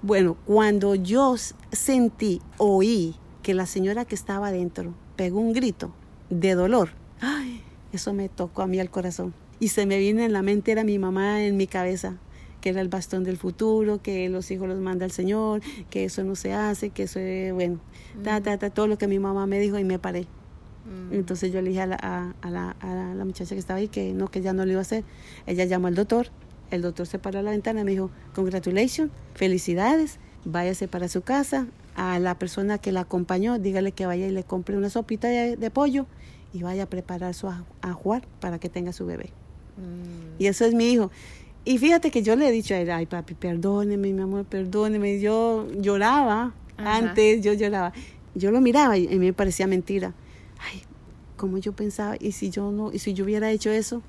Bueno, 0.02 0.38
cuando 0.46 0.96
yo 0.96 1.36
sentí, 1.72 2.42
oí 2.58 3.16
que 3.44 3.54
la 3.54 3.66
señora 3.66 4.06
que 4.06 4.16
estaba 4.16 4.48
adentro 4.48 4.94
pegó 5.16 5.40
un 5.40 5.54
grito 5.54 5.92
de 6.30 6.56
dolor, 6.56 6.90
ay, 7.20 7.62
eso 7.92 8.14
me 8.14 8.30
tocó 8.30 8.62
a 8.62 8.68
mí 8.68 8.80
al 8.80 8.90
corazón. 8.90 9.34
Y 9.60 9.68
se 9.68 9.86
me 9.86 10.00
vino 10.00 10.22
en 10.22 10.34
la 10.34 10.42
mente, 10.42 10.72
era 10.72 10.84
mi 10.84 10.98
mamá 10.98 11.44
en 11.44 11.58
mi 11.58 11.68
cabeza, 11.68 12.18
que 12.62 12.70
era 12.70 12.80
el 12.82 12.88
bastón 12.90 13.24
del 13.24 13.38
futuro, 13.38 14.02
que 14.02 14.30
los 14.30 14.50
hijos 14.52 14.68
los 14.70 14.80
manda 14.80 15.04
el 15.06 15.12
Señor, 15.12 15.62
que 15.90 16.06
eso 16.06 16.24
no 16.24 16.36
se 16.36 16.54
hace, 16.54 16.92
que 16.92 17.04
eso 17.04 17.20
es, 17.20 17.52
bueno, 17.54 17.80
ta, 18.24 18.40
ta, 18.42 18.58
ta, 18.58 18.70
todo 18.70 18.88
lo 18.88 18.98
que 18.98 19.08
mi 19.08 19.20
mamá 19.20 19.48
me 19.48 19.60
dijo 19.60 19.78
y 19.80 19.84
me 19.84 20.00
paré. 20.00 20.28
Entonces 21.12 21.52
yo 21.52 21.62
le 21.62 21.70
dije 21.70 21.82
a 21.82 21.86
la, 21.88 21.98
a, 22.02 22.34
a 22.42 22.50
la, 22.50 22.72
a 22.80 23.14
la 23.16 23.26
muchacha 23.26 23.54
que 23.56 23.60
estaba 23.60 23.78
ahí 23.80 23.88
que 23.88 24.14
no, 24.14 24.30
que 24.30 24.42
ya 24.42 24.54
no 24.54 24.66
lo 24.66 24.72
iba 24.72 24.80
a 24.80 24.82
hacer. 24.82 25.04
Ella 25.46 25.66
llamó 25.66 25.88
al 25.88 25.96
doctor, 25.96 26.28
el 26.72 26.82
doctor 26.82 27.06
se 27.06 27.20
paró 27.20 27.40
a 27.40 27.42
la 27.44 27.52
ventana 27.52 27.82
y 27.82 27.84
me 27.84 27.92
dijo, 27.92 28.10
congratulations, 28.34 29.12
felicidades, 29.36 30.20
váyase 30.46 30.88
para 30.88 31.08
su 31.08 31.22
casa, 31.22 31.68
a 31.96 32.18
la 32.20 32.40
persona 32.40 32.78
que 32.78 32.92
la 32.92 33.02
acompañó, 33.02 33.60
dígale 33.60 33.92
que 33.92 34.06
vaya 34.06 34.26
y 34.26 34.32
le 34.32 34.44
compre 34.44 34.78
una 34.78 34.90
sopita 34.90 35.28
de, 35.28 35.56
de 35.58 35.70
pollo 35.72 36.08
y 36.54 36.64
vaya 36.64 36.84
a 36.84 36.86
preparar 36.88 37.34
su 37.34 37.48
aj- 37.48 37.66
ajuar 37.82 38.28
para 38.40 38.58
que 38.60 38.70
tenga 38.70 38.92
su 38.94 39.06
bebé. 39.06 39.32
Y 40.40 40.48
eso 40.48 40.66
es 40.66 40.74
mi 40.74 40.92
hijo. 40.92 41.12
Y 41.64 41.78
fíjate 41.78 42.10
que 42.10 42.24
yo 42.24 42.36
le 42.36 42.48
he 42.48 42.52
dicho 42.52 42.74
a 42.74 42.80
él, 42.80 42.90
ay 42.90 43.06
papi, 43.06 43.36
perdóneme, 43.36 44.12
mi 44.12 44.22
amor, 44.22 44.46
perdóneme. 44.46 45.20
Yo 45.20 45.68
lloraba 45.80 46.54
Ajá. 46.78 46.98
antes, 46.98 47.42
yo 47.42 47.54
lloraba. 47.54 47.94
Yo 48.34 48.52
lo 48.52 48.62
miraba 48.62 48.98
y 48.98 49.08
a 49.08 49.12
mí 49.12 49.20
me 49.20 49.34
parecía 49.34 49.68
mentira. 49.68 50.14
Ay, 50.60 50.82
como 51.38 51.58
yo 51.58 51.74
pensaba, 51.74 52.16
y 52.20 52.32
si 52.32 52.50
yo 52.50 52.72
no, 52.72 52.92
y 52.92 53.00
si 53.00 53.14
yo 53.14 53.26
hubiera 53.26 53.52
hecho 53.52 53.70
eso. 53.70 54.02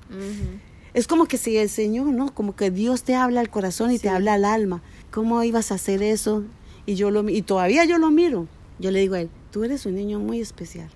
Es 0.93 1.07
como 1.07 1.25
que 1.25 1.37
si 1.37 1.57
el 1.57 1.69
Señor, 1.69 2.07
¿no? 2.07 2.33
Como 2.33 2.55
que 2.55 2.71
Dios 2.71 3.03
te 3.03 3.15
habla 3.15 3.39
al 3.39 3.49
corazón 3.49 3.91
y 3.91 3.99
te 3.99 4.09
habla 4.09 4.33
al 4.33 4.45
alma. 4.45 4.81
¿Cómo 5.11 5.43
ibas 5.43 5.71
a 5.71 5.75
hacer 5.75 6.03
eso? 6.03 6.43
Y 6.85 6.95
yo 6.95 7.11
lo 7.11 7.27
y 7.27 7.41
todavía 7.41 7.85
yo 7.85 7.97
lo 7.97 8.11
miro. 8.11 8.47
Yo 8.79 8.91
le 8.91 8.99
digo 8.99 9.15
a 9.15 9.21
él, 9.21 9.29
tú 9.51 9.63
eres 9.63 9.85
un 9.85 9.95
niño 9.95 10.19
muy 10.19 10.39
especial. 10.39 10.89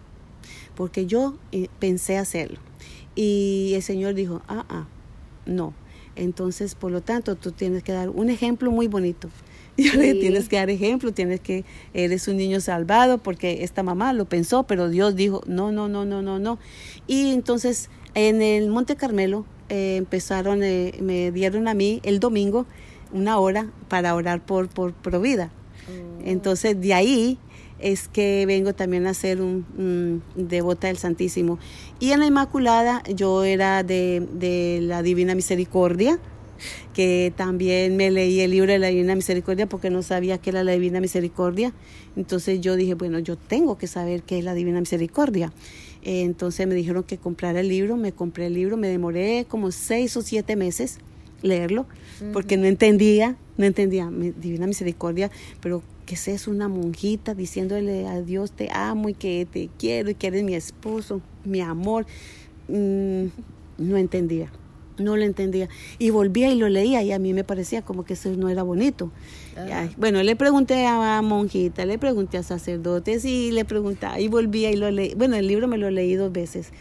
Porque 0.76 1.06
yo 1.06 1.36
eh, 1.52 1.70
pensé 1.80 2.18
hacerlo. 2.18 2.60
Y 3.16 3.72
el 3.74 3.82
Señor 3.82 4.14
dijo, 4.14 4.42
ah, 4.48 4.66
ah, 4.70 4.86
no. 5.46 5.74
Entonces, 6.18 6.76
por 6.76 6.92
lo 6.92 7.02
tanto, 7.02 7.36
tú 7.36 7.52
tienes 7.52 7.84
que 7.84 7.92
dar 7.94 8.10
un 8.10 8.30
ejemplo 8.30 8.72
muy 8.72 8.88
bonito. 8.88 9.30
Y 9.78 9.84
yo 9.92 9.94
le 10.00 10.14
Sí. 10.14 10.20
tienes 10.20 10.50
que 10.50 10.56
dar 10.58 10.70
ejemplo, 10.70 11.12
tienes 11.14 11.40
que, 11.40 11.64
eres 11.94 12.28
un 12.28 12.38
niño 12.38 12.60
salvado, 12.60 13.20
porque 13.20 13.64
esta 13.64 13.84
mamá 13.84 14.12
lo 14.14 14.26
pensó, 14.26 14.64
pero 14.64 14.90
Dios 14.90 15.16
dijo, 15.16 15.42
no, 15.48 15.72
no, 15.72 15.88
no, 15.88 16.06
no, 16.06 16.22
no, 16.22 16.40
no. 16.40 16.58
Y 17.06 17.32
entonces, 17.32 17.90
en 18.16 18.42
el 18.42 18.70
Monte 18.70 18.96
Carmelo, 18.96 19.46
eh, 19.70 19.98
empezaron, 19.98 20.64
eh, 20.64 20.98
me 21.02 21.32
dieron 21.32 21.68
a 21.68 21.74
mí 21.74 22.00
el 22.04 22.20
domingo 22.20 22.66
una 23.12 23.38
hora 23.40 23.70
para 23.88 24.16
orar 24.16 24.46
por, 24.46 24.68
por 24.68 24.94
Provida. 24.94 25.52
Entonces, 26.26 26.80
de 26.82 26.94
ahí 26.94 27.38
es 27.80 28.08
que 28.08 28.46
vengo 28.48 28.74
también 28.74 29.06
a 29.08 29.14
ser 29.14 29.42
un, 29.42 29.66
un 29.78 30.24
devota 30.36 30.88
del 30.88 30.98
Santísimo. 30.98 31.60
Y 32.00 32.12
en 32.12 32.20
la 32.20 32.26
Inmaculada 32.28 33.04
yo 33.16 33.44
era 33.44 33.84
de, 33.84 34.26
de 34.34 34.80
la 34.82 35.02
Divina 35.04 35.36
Misericordia, 35.36 36.20
que 36.94 37.32
también 37.36 37.96
me 37.98 38.10
leí 38.10 38.40
el 38.40 38.50
libro 38.52 38.72
de 38.72 38.80
la 38.80 38.88
Divina 38.88 39.14
Misericordia 39.16 39.68
porque 39.68 39.92
no 39.92 40.02
sabía 40.02 40.40
qué 40.40 40.50
era 40.50 40.64
la 40.64 40.72
Divina 40.72 41.00
Misericordia. 41.00 41.72
Entonces 42.16 42.62
yo 42.62 42.76
dije, 42.76 42.96
bueno, 42.96 43.20
yo 43.20 43.36
tengo 43.38 43.78
que 43.78 43.86
saber 43.86 44.24
qué 44.24 44.40
es 44.40 44.44
la 44.44 44.56
Divina 44.56 44.80
Misericordia. 44.80 45.54
Eh, 46.04 46.22
Entonces 46.24 46.66
me 46.68 46.74
dijeron 46.74 47.04
que 47.04 47.18
comprara 47.20 47.60
el 47.60 47.68
libro, 47.70 47.96
me 47.96 48.12
compré 48.12 48.48
el 48.48 48.56
libro, 48.56 48.76
me 48.78 48.88
demoré 48.88 49.46
como 49.48 49.72
seis 49.72 50.18
o 50.18 50.22
siete 50.24 50.56
meses 50.56 50.98
leerlo 51.44 51.86
porque 52.34 52.58
no 52.58 52.66
entendía, 52.66 53.36
no 53.58 53.66
entendía 53.66 54.10
mi- 54.10 54.32
Divina 54.32 54.66
Misericordia, 54.66 55.30
pero 55.62 55.84
que 56.08 56.16
es 56.16 56.48
una 56.48 56.70
monjita 56.70 57.36
diciéndole 57.36 58.08
a 58.08 58.22
Dios 58.22 58.54
te 58.54 58.70
amo 58.72 59.10
y 59.10 59.14
que 59.14 59.46
te 59.46 59.70
quiero 59.78 60.10
y 60.10 60.16
que 60.16 60.28
eres 60.28 60.44
mi 60.44 60.56
esposo, 60.56 61.22
mi 61.44 61.60
amor. 61.62 62.08
Mm, 62.70 63.26
no 63.78 63.98
entendía, 63.98 64.50
no 64.98 65.18
lo 65.18 65.24
entendía. 65.24 65.68
Y 66.00 66.10
volvía 66.10 66.50
y 66.50 66.56
lo 66.56 66.70
leía 66.70 67.04
y 67.04 67.12
a 67.12 67.20
mí 67.20 67.34
me 67.34 67.44
parecía 67.44 67.82
como 67.82 68.06
que 68.06 68.14
eso 68.14 68.30
no 68.32 68.48
era 68.48 68.64
bonito. 68.64 69.12
Ay, 69.56 69.92
bueno, 69.98 70.24
le 70.24 70.38
pregunté 70.38 70.88
a 70.88 71.22
monjita, 71.22 71.86
le 71.86 72.00
pregunté 72.00 72.38
a 72.38 72.44
sacerdotes 72.44 73.26
y 73.26 73.52
le 73.52 73.66
preguntaba 73.66 74.20
y 74.20 74.30
volvía 74.30 74.72
y 74.72 74.78
lo 74.78 74.90
leí. 74.90 75.14
Bueno, 75.14 75.36
el 75.36 75.46
libro 75.46 75.68
me 75.68 75.78
lo 75.78 75.92
leí 75.92 76.16
dos 76.16 76.32
veces. 76.32 76.72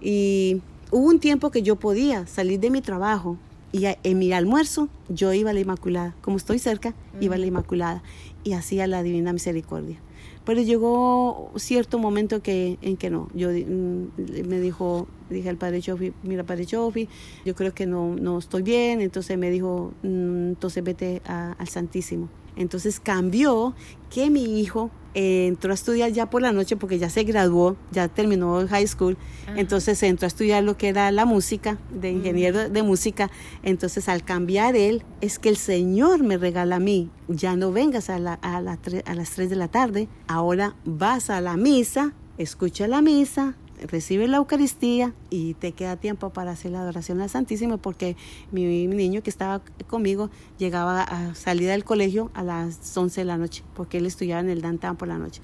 Y 0.00 0.62
hubo 0.90 1.06
un 1.06 1.20
tiempo 1.20 1.50
que 1.50 1.62
yo 1.62 1.76
podía 1.76 2.26
salir 2.26 2.60
de 2.60 2.70
mi 2.70 2.80
trabajo 2.80 3.36
y 3.72 3.86
en 4.02 4.18
mi 4.18 4.32
almuerzo 4.32 4.88
yo 5.08 5.32
iba 5.32 5.50
a 5.50 5.52
la 5.52 5.60
Inmaculada. 5.60 6.14
Como 6.22 6.36
estoy 6.36 6.58
cerca, 6.58 6.94
iba 7.20 7.34
a 7.34 7.38
la 7.38 7.46
Inmaculada 7.46 8.02
y 8.44 8.52
hacía 8.52 8.86
la 8.86 9.02
Divina 9.02 9.32
Misericordia. 9.32 9.98
Pero 10.44 10.62
llegó 10.62 11.52
cierto 11.56 11.98
momento 11.98 12.42
que, 12.42 12.78
en 12.82 12.96
que 12.96 13.10
no. 13.10 13.28
Yo 13.34 13.50
mm, 13.50 14.46
me 14.48 14.58
dijo, 14.60 15.06
dije 15.28 15.48
al 15.50 15.56
padre 15.58 15.80
Chofi, 15.80 16.12
mira 16.22 16.44
padre 16.44 16.66
Chofi, 16.66 17.08
yo 17.44 17.54
creo 17.54 17.72
que 17.74 17.86
no, 17.86 18.16
no 18.16 18.38
estoy 18.38 18.62
bien. 18.62 19.00
Entonces 19.02 19.36
me 19.38 19.50
dijo, 19.50 19.92
"Mm, 20.02 20.48
entonces 20.48 20.82
vete 20.82 21.22
a- 21.26 21.52
al 21.52 21.68
Santísimo. 21.68 22.28
Entonces 22.56 23.00
cambió 23.00 23.74
que 24.10 24.30
mi 24.30 24.60
hijo 24.60 24.90
eh, 25.14 25.46
entró 25.48 25.72
a 25.72 25.74
estudiar 25.74 26.12
ya 26.12 26.30
por 26.30 26.40
la 26.42 26.52
noche 26.52 26.76
porque 26.76 26.98
ya 26.98 27.10
se 27.10 27.24
graduó, 27.24 27.76
ya 27.90 28.06
terminó 28.08 28.66
high 28.68 28.86
school. 28.86 29.16
Entonces 29.56 30.00
entró 30.04 30.26
a 30.26 30.28
estudiar 30.28 30.62
lo 30.62 30.76
que 30.76 30.88
era 30.88 31.10
la 31.10 31.24
música, 31.24 31.78
de 31.92 32.10
ingeniero 32.12 32.68
de 32.68 32.82
música. 32.82 33.30
Entonces 33.62 34.08
al 34.08 34.22
cambiar 34.24 34.76
él, 34.76 35.02
es 35.20 35.38
que 35.38 35.48
el 35.48 35.56
Señor 35.56 36.22
me 36.22 36.38
regala 36.38 36.76
a 36.76 36.80
mí, 36.80 37.10
ya 37.28 37.56
no 37.56 37.72
vengas 37.72 38.08
a, 38.10 38.18
la- 38.18 38.34
a, 38.34 38.60
la 38.60 38.76
tre- 38.80 39.02
a 39.06 39.14
las 39.14 39.30
3 39.30 39.50
de 39.50 39.56
la 39.56 39.68
tarde, 39.68 40.08
ahora 40.28 40.74
vas 40.84 41.28
a 41.30 41.40
la 41.40 41.56
misa, 41.56 42.12
escucha 42.38 42.86
la 42.86 43.02
misa, 43.02 43.54
recibe 43.86 44.28
la 44.28 44.38
Eucaristía 44.38 45.14
y 45.30 45.54
te 45.54 45.72
queda 45.72 45.96
tiempo 45.96 46.30
para 46.30 46.52
hacer 46.52 46.72
la 46.72 46.80
adoración 46.80 47.20
al 47.20 47.30
Santísimo 47.30 47.78
porque 47.78 48.16
mi, 48.52 48.86
mi 48.88 48.96
niño 48.96 49.22
que 49.22 49.30
estaba 49.30 49.62
conmigo 49.86 50.30
llegaba 50.58 51.02
a 51.02 51.34
salir 51.34 51.68
del 51.68 51.84
colegio 51.84 52.30
a 52.34 52.42
las 52.42 52.96
11 52.96 53.20
de 53.20 53.24
la 53.24 53.38
noche 53.38 53.62
porque 53.74 53.98
él 53.98 54.06
estudiaba 54.06 54.40
en 54.40 54.50
el 54.50 54.62
downtown 54.62 54.96
por 54.96 55.08
la 55.08 55.18
noche. 55.18 55.40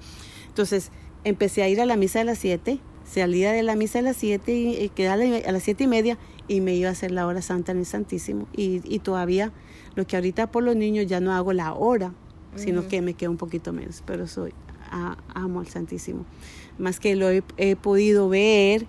Entonces 0.47 0.91
empecé 1.23 1.63
a 1.63 1.69
ir 1.69 1.81
a 1.81 1.85
la 1.85 1.97
misa 1.97 2.21
a 2.21 2.23
las 2.23 2.37
7, 2.39 2.79
salía 3.05 3.51
de 3.51 3.63
la 3.63 3.75
misa 3.75 3.99
a 3.99 4.01
las 4.01 4.17
7 4.17 4.53
y, 4.53 4.75
y 4.75 4.89
quedaba 4.89 5.23
a 5.23 5.51
las 5.51 5.63
7 5.63 5.83
y 5.83 5.87
media 5.87 6.17
y 6.47 6.61
me 6.61 6.75
iba 6.75 6.89
a 6.89 6.91
hacer 6.93 7.11
la 7.11 7.27
hora 7.27 7.41
santa 7.41 7.71
en 7.71 7.79
el 7.79 7.85
Santísimo 7.85 8.47
y, 8.55 8.81
y 8.83 8.99
todavía 8.99 9.51
lo 9.95 10.05
que 10.07 10.15
ahorita 10.15 10.51
por 10.51 10.63
los 10.63 10.75
niños 10.75 11.07
ya 11.07 11.19
no 11.19 11.33
hago 11.33 11.53
la 11.53 11.73
hora, 11.73 12.13
sino 12.55 12.87
que 12.87 13.01
me 13.01 13.13
queda 13.13 13.29
un 13.29 13.37
poquito 13.37 13.71
menos, 13.71 14.01
pero 14.05 14.25
soy 14.25 14.53
amo 15.33 15.59
al 15.59 15.67
Santísimo. 15.67 16.25
Más 16.77 16.99
que 16.99 17.15
lo 17.15 17.29
he, 17.29 17.75
podido 17.75 18.29
ver, 18.29 18.87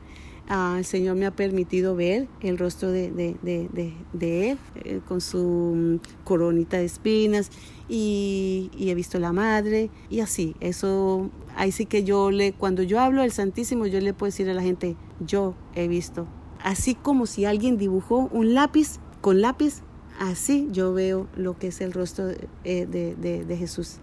ah, 0.49 0.77
el 0.79 0.85
Señor 0.85 1.17
me 1.17 1.27
ha 1.27 1.31
permitido 1.31 1.95
ver 1.97 2.29
el 2.41 2.59
rostro 2.59 2.91
de- 2.91 3.11
de 3.13 4.51
Él, 4.51 4.59
eh, 4.85 5.01
con 5.07 5.21
su 5.21 5.75
mm, 5.77 6.25
coronita 6.25 6.79
de 6.79 6.85
espinas, 6.85 7.51
y, 7.89 8.71
y 8.77 8.91
he 8.91 8.95
visto 8.95 9.19
la 9.19 9.33
Madre, 9.33 9.91
y 10.11 10.21
así, 10.21 10.55
eso, 10.61 11.31
ahí 11.57 11.73
sí 11.73 11.87
que 11.87 12.05
yo 12.05 12.31
le, 12.31 12.53
cuando 12.53 12.83
yo 12.83 13.01
hablo 13.01 13.23
del 13.23 13.33
Santísimo, 13.33 13.87
yo 13.87 14.01
le 14.01 14.13
puedo 14.13 14.29
decir 14.29 14.49
a 14.51 14.55
la 14.55 14.63
gente, 14.63 14.97
yo 15.21 15.55
he 15.75 15.89
visto. 15.89 16.27
Así 16.63 16.95
como 16.95 17.27
si 17.27 17.45
alguien 17.45 17.79
dibujó 17.79 18.29
un 18.33 18.53
lápiz 18.55 18.99
con 19.21 19.41
lápiz, 19.41 19.83
así 20.19 20.69
yo 20.73 20.93
veo 20.93 21.27
lo 21.37 21.59
que 21.59 21.69
es 21.69 21.81
el 21.81 21.93
rostro 21.93 22.29
eh, 22.65 22.87
de, 22.87 23.15
de- 23.17 23.45
de 23.45 23.57
Jesús. 23.57 23.97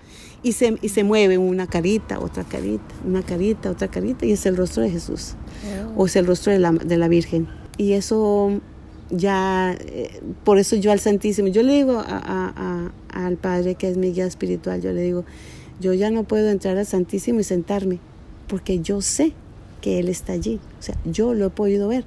Y 0.44 0.54
se, 0.54 0.78
y 0.82 0.90
se 0.90 1.04
mueve 1.04 1.38
una 1.38 1.68
carita, 1.68 2.20
otra 2.20 2.44
carita, 2.44 2.84
una 3.06 3.22
carita, 3.24 3.70
otra 3.72 3.88
carita, 3.90 4.26
y 4.26 4.32
es 4.32 4.46
el 4.46 4.56
rostro 4.58 4.84
de 4.84 4.90
Jesús. 4.92 5.36
O 5.96 6.06
es 6.06 6.16
el 6.16 6.26
rostro 6.28 6.52
de 6.54 6.60
la, 6.60 6.72
de 6.72 6.98
la 6.98 7.08
Virgen. 7.08 7.48
Y 7.78 7.94
eso 7.94 8.60
ya, 9.10 9.76
eh, 9.80 10.22
por 10.44 10.58
eso 10.58 10.76
yo 10.76 10.92
al 10.92 11.00
Santísimo, 11.00 11.48
yo 11.50 11.64
le 11.64 11.74
digo 11.74 12.00
a- 12.00 12.04
a- 12.06 12.54
a- 12.56 13.26
al 13.26 13.38
Padre 13.38 13.76
que 13.76 13.90
es 13.90 13.98
mi 13.98 14.12
guía 14.12 14.26
espiritual, 14.26 14.82
yo 14.82 14.92
le 14.92 15.02
digo, 15.02 15.26
yo 15.80 15.94
ya 15.94 16.10
no 16.12 16.24
puedo 16.24 16.50
entrar 16.50 16.78
al 16.78 16.86
Santísimo 16.86 17.40
y 17.40 17.44
sentarme, 17.44 18.00
porque 18.48 18.80
yo 18.80 19.02
sé 19.02 19.34
que 19.82 20.00
Él 20.00 20.10
está 20.10 20.34
allí. 20.34 20.60
O 20.80 20.82
sea, 20.82 20.96
yo 21.06 21.34
lo 21.34 21.48
he 21.48 21.50
podido 21.50 21.88
ver, 21.88 22.06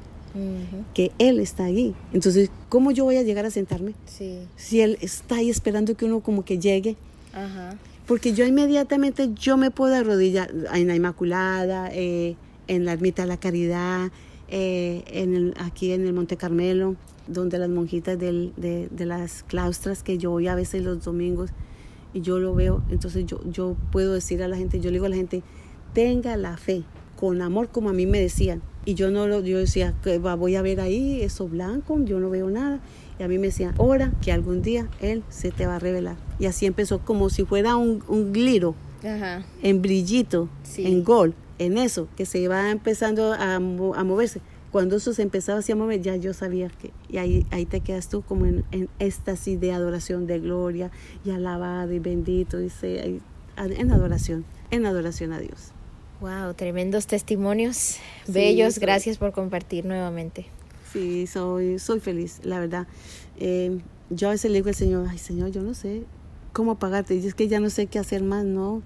Que 0.94 1.11
Él 1.18 1.40
está 1.40 1.64
allí. 1.64 1.94
Entonces, 2.12 2.50
¿cómo 2.68 2.90
yo 2.90 3.04
voy 3.04 3.16
a 3.16 3.23
llegar 3.23 3.44
a 3.47 3.50
sentarme? 3.50 3.94
Sí. 4.06 4.38
Si 4.56 4.80
Él 4.80 4.99
está 5.00 5.37
ahí 5.37 5.50
esperando 5.50 5.97
que 5.97 6.04
uno 6.04 6.20
como 6.20 6.44
que 6.44 6.58
llegue. 6.58 6.97
Ajá. 7.32 7.76
Porque 8.06 8.32
yo 8.32 8.47
inmediatamente 8.47 9.30
yo 9.35 9.56
me 9.56 9.70
puedo 9.70 9.94
arrodillar 9.94 10.50
en 10.73 10.88
la 10.88 10.94
Inmaculada, 10.97 11.90
eh, 11.92 12.37
en 12.66 12.85
la 12.85 12.92
Ermita 12.92 13.23
de 13.23 13.28
la 13.28 13.37
Caridad, 13.38 14.11
eh, 14.49 15.02
en 15.08 15.35
el- 15.35 15.54
aquí 15.58 15.92
en 15.92 16.06
el 16.06 16.12
Monte 16.14 16.37
Carmelo, 16.38 16.97
donde 17.26 17.58
las 17.58 17.68
monjitas 17.68 18.18
del- 18.18 18.54
de, 18.56 18.88
de 18.90 19.04
las 19.06 19.42
claustras, 19.42 20.02
que 20.02 20.16
yo 20.16 20.30
voy 20.30 20.49
a 20.49 20.54
veces 20.54 20.82
los 20.82 21.04
domingos 21.04 21.50
y 22.14 22.23
yo 22.23 22.38
lo 22.38 22.54
veo, 22.54 22.82
entonces 22.90 23.26
yo, 23.26 23.40
yo 23.50 23.76
puedo 23.92 24.14
decir 24.14 24.42
a 24.42 24.49
la 24.49 24.56
gente, 24.56 24.80
yo 24.80 24.90
le 24.90 24.94
digo 24.94 25.04
a 25.06 25.11
la 25.11 25.16
gente, 25.16 25.42
tenga 25.92 26.37
la 26.38 26.56
fe, 26.56 26.85
con 27.19 27.43
amor 27.43 27.69
como 27.69 27.89
a 27.91 27.93
mí 27.93 28.07
me 28.07 28.21
decían. 28.21 28.63
Y 28.85 28.95
yo 28.95 29.11
no 29.11 29.27
lo, 29.27 29.41
yo 29.41 29.59
decía, 29.59 29.95
que 30.03 30.19
voy 30.19 30.57
a 30.57 30.63
ver 30.63 30.81
ahí 30.81 31.21
eso 31.23 31.49
blanco, 31.49 31.99
yo 32.05 32.21
no 32.21 32.31
veo 32.31 32.49
nada. 32.49 32.81
Y 33.19 33.23
a 33.25 33.29
mí 33.29 33.37
me 33.39 33.49
decían, 33.49 33.75
ora 33.77 34.13
que 34.23 34.31
algún 34.33 34.63
día 34.63 34.89
Él 35.01 35.23
se 35.29 35.51
te 35.51 35.67
va 35.67 35.77
a 35.77 35.79
revelar. 35.79 36.17
Y 36.39 36.47
así 36.47 36.67
empezó 36.67 37.01
como 37.01 37.29
si 37.31 37.45
fuera 37.45 37.77
un, 37.77 38.03
un 38.09 38.33
gliro 38.33 38.75
Ajá. 39.05 39.45
en 39.63 39.83
brillito, 39.83 40.49
Sí. 40.63 40.87
en 40.87 41.03
gol, 41.05 41.35
en 41.59 41.77
eso, 41.77 42.07
que 42.17 42.25
se 42.25 42.39
iba 42.39 42.71
empezando 42.71 43.33
a, 43.35 43.59
mo- 43.59 43.95
a 43.95 44.05
moverse. 44.05 44.41
Cuando 44.71 44.97
eso 44.97 45.13
se 45.15 45.23
empezaba 45.23 45.59
así 45.59 45.73
a 45.73 45.77
mover, 45.77 46.01
ya 46.01 46.15
yo 46.17 46.33
sabía 46.33 46.69
que, 46.69 46.93
y 47.09 47.17
ahí, 47.17 47.47
ahí 47.51 47.67
te 47.67 47.81
quedas 47.81 48.09
tú 48.09 48.23
como 48.23 48.47
en, 48.47 48.65
en 48.71 48.89
éxtasis 49.01 49.59
de 49.61 49.73
adoración, 49.73 50.27
de 50.27 50.39
gloria, 50.39 50.91
y 51.25 51.31
alabado 51.31 51.93
y 51.93 51.99
bendito, 51.99 52.61
y 52.61 52.69
se- 52.71 53.01
ahí- 53.01 53.21
en 53.57 53.91
adoración, 53.91 54.45
en 54.71 54.87
adoración 54.87 55.33
a 55.33 55.41
Dios. 55.41 55.73
Wow, 56.21 56.55
tremendos 56.55 57.07
testimonios, 57.07 57.77
Sí, 57.77 58.33
bellos. 58.33 58.75
soy- 58.75 58.81
Gracias 58.81 59.19
por 59.19 59.33
compartir 59.33 59.85
nuevamente. 59.85 60.47
Sí, 60.93 61.27
soy, 61.27 61.79
soy 61.79 62.01
feliz, 62.01 62.41
la 62.43 62.59
verdad. 62.59 62.87
Eh, 63.39 63.79
yo 64.11 64.29
a 64.29 64.31
veces 64.33 64.51
le 64.51 64.59
digo 64.59 64.69
al 64.69 64.75
Señor, 64.75 65.07
ay 65.09 65.19
Señor, 65.19 65.51
yo 65.51 65.63
no 65.63 65.75
sé 65.75 66.03
cómo 66.53 66.77
pagarte, 66.79 67.15
y 67.15 67.25
es 67.25 67.35
que 67.35 67.47
ya 67.47 67.61
no 67.61 67.71
sé 67.71 67.87
qué 67.87 67.99
hacer 68.01 68.23
más, 68.25 68.45
¿no? 68.45 68.83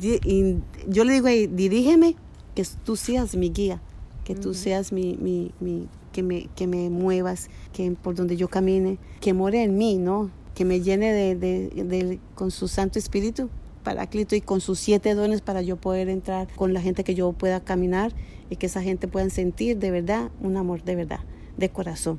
Y 0.00 0.56
yo 0.88 1.04
le 1.04 1.12
digo, 1.12 1.26
ahí, 1.26 1.46
dirígeme, 1.48 2.16
que 2.54 2.64
tú 2.84 2.96
seas 2.96 3.36
mi 3.36 3.50
guía, 3.50 3.82
que 4.24 4.34
tú 4.34 4.54
seas 4.54 4.90
mi, 4.92 5.16
mi, 5.20 5.50
mi- 5.60 5.88
que, 6.12 6.22
me, 6.22 6.46
que 6.56 6.66
me 6.66 6.88
muevas, 6.88 7.50
que 7.74 7.90
por 7.90 8.14
donde 8.14 8.36
yo 8.36 8.48
camine, 8.48 8.96
que 9.20 9.34
more 9.34 9.62
en 9.62 9.76
mí, 9.76 9.98
¿no? 9.98 10.30
Que 10.54 10.64
me 10.64 10.80
llene 10.80 11.12
de, 11.12 11.34
de- 11.34 11.68
de- 11.84 12.20
con 12.36 12.50
su 12.52 12.68
Santo 12.68 12.98
Espíritu, 12.98 13.50
Paráclito, 13.84 14.34
y 14.34 14.40
con 14.40 14.60
sus 14.60 14.80
siete 14.80 15.14
dones 15.14 15.40
para 15.42 15.62
yo 15.62 15.76
poder 15.76 16.08
entrar 16.08 16.48
con 16.56 16.72
la 16.74 16.80
gente 16.80 17.04
que 17.04 17.14
yo 17.14 17.32
pueda 17.32 17.60
caminar 17.60 18.12
y 18.50 18.56
que 18.56 18.66
esa 18.66 18.82
gente 18.82 19.06
pueda 19.06 19.30
sentir 19.30 19.78
de 19.78 19.92
verdad 19.92 20.30
un 20.40 20.56
amor 20.56 20.82
de 20.82 20.96
verdad, 20.96 21.20
de 21.56 21.68
corazón. 21.68 22.18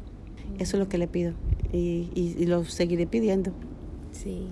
Eso 0.60 0.78
es 0.78 0.80
lo 0.80 0.88
que 0.88 0.97
le 0.97 1.08
pido 1.08 1.34
y, 1.73 2.10
y- 2.15 2.36
y 2.39 2.45
lo 2.45 2.63
seguiré 2.63 3.06
pidiendo. 3.08 3.51
Sí. 4.13 4.47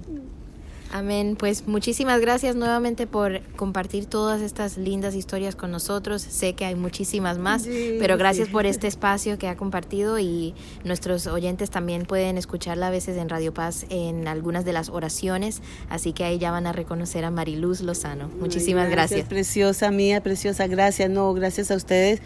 Amén. 0.94 1.36
Pues 1.36 1.68
muchísimas 1.68 2.22
gracias 2.22 2.56
nuevamente 2.56 3.08
por 3.08 3.42
compartir 3.56 4.06
todas 4.06 4.42
estas 4.42 4.78
lindas 4.78 5.16
historias 5.16 5.56
con 5.56 5.72
nosotros. 5.72 6.22
Sé 6.22 6.54
que 6.54 6.66
hay 6.66 6.76
muchísimas 6.76 7.40
más, 7.40 7.64
Sí, 7.64 7.96
pero 8.00 8.16
gracias 8.16 8.46
sí. 8.50 8.54
por 8.54 8.68
este 8.68 8.86
espacio 8.86 9.40
que 9.40 9.48
ha 9.48 9.58
compartido 9.58 10.20
y 10.20 10.54
nuestros 10.84 11.26
oyentes 11.26 11.72
también 11.72 12.06
pueden 12.06 12.38
escucharla 12.38 12.90
a 12.90 12.92
veces 12.92 13.18
en 13.18 13.28
Radio 13.28 13.56
Paz 13.56 13.88
en 13.90 14.28
algunas 14.28 14.66
de 14.66 14.74
las 14.74 14.90
oraciones, 14.90 15.64
así 15.90 16.14
que 16.14 16.26
ahí 16.26 16.38
ya 16.38 16.52
van 16.52 16.68
a 16.68 16.74
reconocer 16.74 17.26
a 17.26 17.32
Mariluz 17.32 17.82
Lozano. 17.82 18.28
Muchísimas 18.40 18.86
Ay, 18.86 18.92
gracias. 18.92 19.28
Preciosa 19.28 19.90
mía, 19.90 20.22
preciosa, 20.22 20.68
gracias. 20.68 21.10
No, 21.10 21.34
gracias 21.34 21.72
a 21.72 21.76
ustedes. 21.76 22.22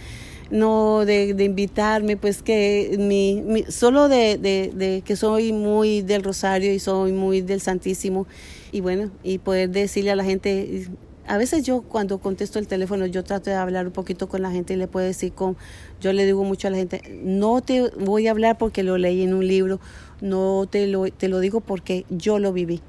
No, 0.50 1.04
de, 1.06 1.34
de 1.34 1.44
invitarme, 1.44 2.16
pues 2.16 2.42
que 2.42 2.96
mi, 3.00 3.42
mi- 3.46 3.64
solo 3.70 4.08
de, 4.08 4.38
de- 4.38 4.72
de 4.74 5.02
que 5.02 5.16
soy 5.18 5.52
muy 5.52 6.02
del 6.02 6.24
Rosario 6.24 6.74
y 6.74 6.80
soy 6.80 7.12
muy 7.12 7.42
del 7.42 7.60
Santísimo. 7.60 8.28
Y 8.72 8.80
bueno, 8.82 9.12
y 9.24 9.40
poder 9.40 9.70
decirle 9.70 10.12
a 10.12 10.16
la 10.16 10.24
gente, 10.24 10.88
a 11.28 11.38
veces 11.38 11.66
yo 11.66 11.82
cuando 11.82 12.20
contesto 12.20 12.60
el 12.60 12.68
teléfono, 12.68 13.06
yo 13.06 13.26
trato 13.26 13.50
de 13.50 13.58
hablar 13.58 13.88
un 13.88 13.92
poquito 13.92 14.30
con 14.30 14.42
la 14.42 14.50
gente 14.52 14.74
y 14.74 14.78
le 14.78 14.88
puedo 14.88 15.06
decir, 15.06 15.34
con, 15.34 15.58
yo 16.00 16.14
le 16.14 16.26
digo 16.26 16.46
mucho 16.46 16.70
a 16.70 16.72
la 16.72 16.78
gente, 16.78 17.02
no 17.24 17.60
te 17.62 17.90
voy 18.00 18.28
a 18.28 18.32
hablar 18.32 18.58
porque 18.58 18.84
lo 18.84 18.98
leí 18.98 19.24
en 19.24 19.34
un 19.34 19.46
libro, 19.46 19.82
no 20.22 20.66
te 20.70 20.88
lo, 20.88 21.12
te 21.12 21.28
lo 21.28 21.42
digo 21.42 21.60
porque 21.60 22.06
yo 22.10 22.40
lo 22.40 22.54
viví 22.54 22.82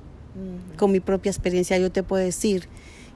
con 0.77 0.93
mi 0.93 1.01
propia 1.01 1.31
experiencia, 1.31 1.77
yo 1.79 1.91
te 1.91 2.05
puedo 2.05 2.23
decir 2.25 2.69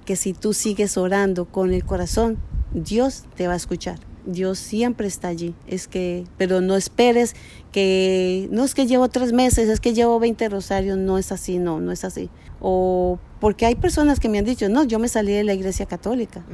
que 0.04 0.16
si 0.16 0.32
tú 0.32 0.52
sigues 0.52 0.96
orando 0.96 1.44
con 1.44 1.72
el 1.72 1.84
corazón, 1.84 2.38
Dios 2.74 3.24
te 3.36 3.46
va 3.46 3.52
a 3.52 3.56
escuchar. 3.56 4.00
Dios 4.26 4.58
siempre 4.58 5.06
está 5.06 5.28
allí. 5.28 5.54
Es 5.66 5.88
que, 5.88 6.24
pero 6.36 6.60
no 6.60 6.76
esperes 6.76 7.34
que, 7.72 8.48
no 8.50 8.64
es 8.64 8.74
que 8.74 8.86
llevo 8.86 9.08
tres 9.08 9.32
meses, 9.32 9.68
es 9.68 9.80
que 9.80 9.94
llevo 9.94 10.18
20 10.18 10.48
rosarios, 10.48 10.98
no 10.98 11.18
es 11.18 11.32
así, 11.32 11.58
no, 11.58 11.80
no 11.80 11.92
es 11.92 12.04
así. 12.04 12.30
O 12.60 13.18
porque 13.42 13.66
hay 13.66 13.74
personas 13.74 14.20
que 14.20 14.28
me 14.28 14.38
han 14.38 14.44
dicho, 14.44 14.68
no, 14.68 14.84
yo 14.84 15.00
me 15.00 15.08
salí 15.08 15.32
de 15.32 15.42
la 15.42 15.52
iglesia 15.52 15.84
católica. 15.86 16.44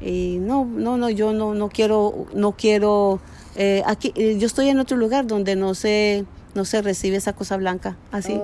Y 0.00 0.38
no, 0.40 0.64
no, 0.64 0.96
no, 0.96 1.08
yo 1.08 1.32
no, 1.32 1.54
no 1.54 1.68
quiero, 1.68 2.26
no 2.34 2.56
quiero, 2.56 3.20
eh, 3.54 3.84
aquí, 3.86 4.12
eh, 4.16 4.38
yo 4.40 4.48
estoy 4.48 4.70
en 4.70 4.80
otro 4.80 4.96
lugar 4.96 5.28
donde 5.28 5.54
no 5.54 5.76
se, 5.76 6.24
no 6.56 6.64
se 6.64 6.82
recibe 6.82 7.16
esa 7.16 7.32
cosa 7.32 7.56
blanca, 7.58 7.96
así. 8.10 8.40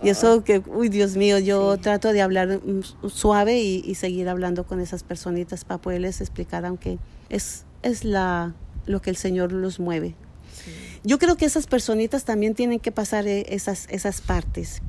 y 0.00 0.10
eso 0.10 0.44
que, 0.44 0.62
uy, 0.64 0.90
Dios 0.90 1.16
mío, 1.16 1.40
yo 1.40 1.76
trato 1.78 2.12
de 2.12 2.22
hablar 2.22 2.60
mm, 2.64 3.08
suave 3.08 3.60
y, 3.60 3.82
y 3.84 3.96
seguir 3.96 4.28
hablando 4.28 4.62
con 4.62 4.78
esas 4.78 5.02
personitas 5.02 5.64
para 5.64 5.80
poderles 5.80 6.20
explicar, 6.20 6.64
aunque 6.64 7.00
es, 7.30 7.64
es 7.82 8.04
la, 8.04 8.54
lo 8.86 9.00
que 9.02 9.10
el 9.10 9.16
Señor 9.16 9.52
los 9.52 9.80
mueve. 9.80 10.14
Yo 11.02 11.18
creo 11.18 11.36
que 11.36 11.46
esas 11.46 11.66
personitas 11.66 12.24
también 12.24 12.54
tienen 12.54 12.78
que 12.78 12.92
pasar 12.92 13.26
eh, 13.26 13.46
esas, 13.48 13.86
esas 13.90 14.20
partes. 14.20 14.82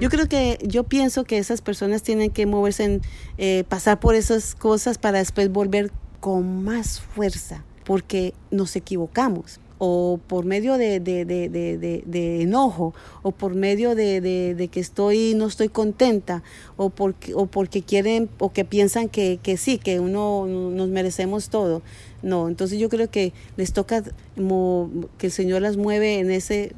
Yo 0.00 0.10
creo 0.10 0.26
que, 0.26 0.58
yo 0.66 0.84
pienso 0.84 1.24
que 1.24 1.38
esas 1.38 1.60
personas 1.60 2.02
tienen 2.02 2.30
que 2.30 2.46
moverse, 2.46 2.84
en, 2.84 3.02
eh, 3.38 3.64
pasar 3.68 4.00
por 4.00 4.14
esas 4.14 4.54
cosas 4.54 4.98
para 4.98 5.18
después 5.18 5.52
volver 5.52 5.92
con 6.20 6.64
más 6.64 7.00
fuerza, 7.00 7.64
porque 7.84 8.34
nos 8.50 8.74
equivocamos. 8.74 9.60
O 9.84 10.20
por 10.28 10.44
medio 10.44 10.78
de, 10.78 11.00
de, 11.00 11.24
de, 11.24 12.04
de, 12.06 12.42
enojo, 12.42 12.94
o 13.22 13.32
por 13.32 13.56
medio 13.56 13.96
de, 13.96 14.68
que 14.70 14.78
estoy, 14.78 15.34
no 15.34 15.46
estoy 15.46 15.68
contenta, 15.68 16.44
o 16.76 16.90
porque, 16.90 17.34
o 17.34 17.46
porque 17.46 17.82
quieren, 17.82 18.30
o 18.38 18.52
que 18.52 18.64
piensan 18.64 19.08
que, 19.08 19.40
que 19.42 19.56
sí, 19.56 19.78
que 19.78 19.98
uno 19.98 20.46
nos 20.46 20.88
merecemos 20.88 21.48
todo. 21.48 21.82
No, 22.22 22.46
entonces 22.46 22.78
yo 22.78 22.88
creo 22.88 23.10
que 23.10 23.32
les 23.56 23.72
toca 23.72 24.04
que 24.04 25.26
el 25.26 25.32
Señor 25.32 25.62
las 25.62 25.76
mueve 25.76 26.20
en 26.20 26.30
ese, 26.30 26.74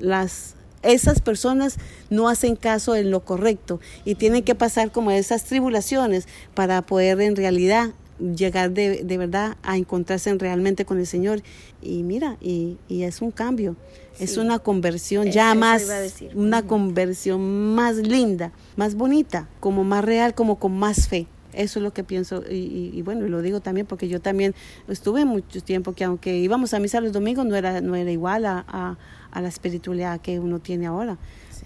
las 0.00 0.56
esas 0.82 1.20
personas 1.20 1.76
no 2.10 2.28
hacen 2.28 2.56
caso 2.56 2.94
en 2.94 3.10
lo 3.10 3.20
correcto 3.24 3.80
y 4.04 4.14
tienen 4.14 4.44
que 4.44 4.54
pasar 4.54 4.92
como 4.92 5.10
esas 5.10 5.44
tribulaciones 5.44 6.28
para 6.54 6.82
poder 6.82 7.20
en 7.20 7.36
realidad 7.36 7.90
llegar 8.18 8.70
de, 8.72 9.04
de 9.04 9.18
verdad 9.18 9.56
a 9.62 9.76
encontrarse 9.76 10.34
realmente 10.34 10.84
con 10.84 10.98
el 10.98 11.06
Señor. 11.06 11.42
Y 11.82 12.02
mira, 12.02 12.36
y, 12.40 12.76
y 12.88 13.02
es 13.02 13.20
un 13.22 13.30
cambio, 13.30 13.76
es 14.18 14.36
una 14.36 14.58
conversión 14.58 15.28
Eso- 15.28 15.34
ya 15.34 15.54
más, 15.54 15.86
una 16.34 16.62
conversión 16.66 17.74
más 17.74 17.96
linda, 17.96 18.52
más 18.76 18.94
bonita, 18.94 19.48
como 19.60 19.84
más 19.84 20.04
real, 20.04 20.34
como 20.34 20.58
con 20.58 20.76
más 20.78 21.08
fe. 21.08 21.26
Eso 21.52 21.78
es 21.78 21.82
lo 21.84 21.92
que 21.94 22.04
pienso 22.04 22.42
y, 22.50 22.90
y, 22.92 23.00
bueno, 23.00 23.26
lo 23.28 23.40
digo 23.40 23.60
también 23.60 23.86
porque 23.86 24.08
yo 24.08 24.20
también 24.20 24.54
estuve 24.88 25.24
mucho 25.24 25.62
tiempo 25.62 25.94
que 25.94 26.04
aunque 26.04 26.36
íbamos 26.38 26.74
a 26.74 26.80
misa 26.80 27.00
los 27.00 27.12
domingos 27.12 27.46
no 27.46 27.56
era, 27.56 27.80
no 27.80 27.96
era 27.96 28.10
igual 28.10 28.44
a, 28.44 28.62
a, 28.68 28.98
a 29.30 29.40
la 29.40 29.48
espiritualidad 29.48 30.20
que 30.20 30.38
uno 30.38 30.58
tiene 30.58 30.86
ahora. 30.86 31.16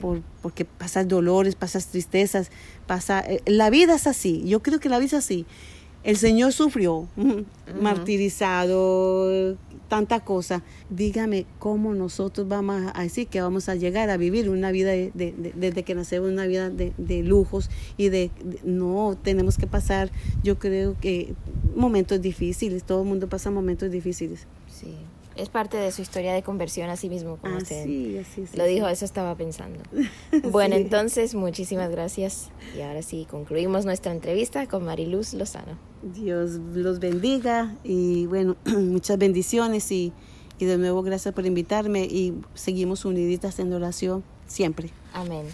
Por, 0.00 0.22
porque 0.42 0.64
pasas 0.64 1.08
dolores, 1.08 1.56
pasas 1.56 1.88
tristezas, 1.88 2.50
pasa... 2.86 3.20
Eh, 3.20 3.42
la 3.46 3.68
vida 3.68 3.96
es 3.96 4.06
así, 4.06 4.42
yo 4.46 4.62
creo 4.62 4.78
que 4.78 4.88
la 4.88 4.98
vida 4.98 5.08
es 5.18 5.24
así. 5.24 5.44
El 6.02 6.16
Señor 6.16 6.52
sufrió, 6.52 7.08
martirizado, 7.80 9.56
tanta 9.88 10.20
cosa. 10.20 10.62
Dígame 10.88 11.44
cómo 11.58 11.92
nosotros 11.94 12.48
vamos 12.48 12.90
a 12.94 13.02
decir 13.02 13.26
que 13.26 13.42
vamos 13.42 13.68
a 13.68 13.74
llegar 13.74 14.08
a 14.08 14.16
vivir 14.16 14.48
una 14.48 14.70
vida 14.70 14.92
de, 14.92 15.12
desde 15.54 15.82
que 15.82 15.94
nacemos, 15.94 16.30
una 16.30 16.46
vida 16.46 16.70
de, 16.70 17.22
lujos 17.22 17.68
y 17.98 18.08
de, 18.08 18.30
No, 18.64 19.18
tenemos 19.22 19.58
que 19.58 19.66
pasar, 19.66 20.10
yo 20.42 20.58
creo 20.58 20.96
que 20.98 21.34
momentos 21.76 22.22
difíciles, 22.22 22.84
todo 22.84 23.02
el 23.02 23.08
mundo 23.08 23.28
pasa 23.28 23.50
momentos 23.50 23.90
difíciles. 23.90 24.46
Sí 24.68 24.94
es 25.40 25.48
parte 25.48 25.76
de 25.76 25.90
su 25.92 26.02
historia 26.02 26.32
de 26.32 26.42
conversión 26.42 26.90
a 26.90 26.96
sí 26.96 27.08
mismo, 27.08 27.36
como 27.38 27.54
ah, 27.54 27.58
usted 27.58 27.84
sí, 27.84 28.20
lo 28.54 28.64
dijo, 28.64 28.88
eso 28.88 29.04
estaba 29.04 29.34
pensando. 29.36 29.80
Bueno, 30.50 30.76
entonces 30.76 31.34
muchísimas 31.34 31.90
gracias 31.90 32.50
y 32.76 32.80
ahora 32.80 33.02
sí 33.02 33.26
concluimos 33.30 33.84
nuestra 33.84 34.12
entrevista 34.12 34.66
con 34.66 34.84
Mariluz 34.84 35.34
Lozano. 35.34 35.78
Dios 36.02 36.52
los 36.74 36.98
bendiga 36.98 37.76
y 37.84 38.26
bueno, 38.26 38.56
muchas 38.64 39.18
bendiciones 39.18 39.90
y, 39.92 40.12
y 40.58 40.64
de 40.64 40.78
nuevo 40.78 41.02
gracias 41.02 41.34
por 41.34 41.46
invitarme 41.46 42.04
y 42.04 42.34
seguimos 42.54 43.04
uniditas 43.04 43.58
en 43.58 43.72
oración 43.72 44.24
siempre. 44.46 44.90
Amén. 45.12 45.46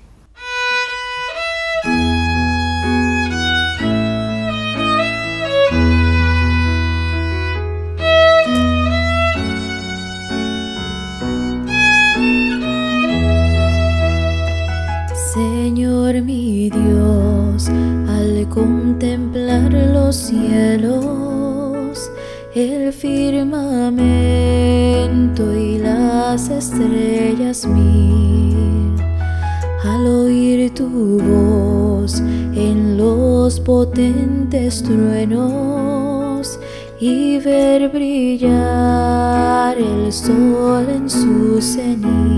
Dios, 16.70 17.68
al 18.08 18.48
contemplar 18.48 19.72
los 19.72 20.16
cielos, 20.16 22.10
el 22.54 22.92
firmamento 22.92 23.94
y 25.54 25.78
las 25.78 26.48
estrellas 26.48 27.66
mil, 27.66 28.96
al 29.84 30.06
oír 30.06 30.72
tu 30.74 31.20
voz 31.20 32.20
en 32.20 32.96
los 32.96 33.60
potentes 33.60 34.82
truenos 34.82 36.58
y 36.98 37.38
ver 37.38 37.90
brillar 37.90 39.76
el 39.76 40.12
sol 40.12 40.86
en 40.88 41.10
su 41.10 41.60
cenit 41.60 42.35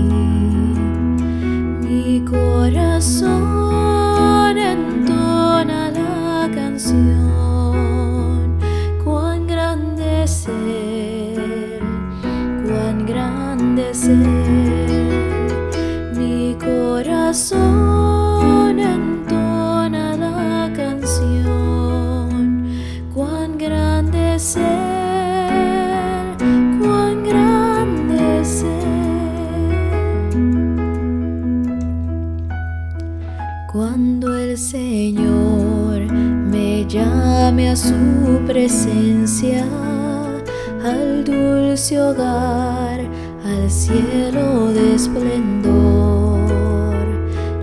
cielo 43.69 44.73
de 44.73 44.95
esplendor. 44.95 46.27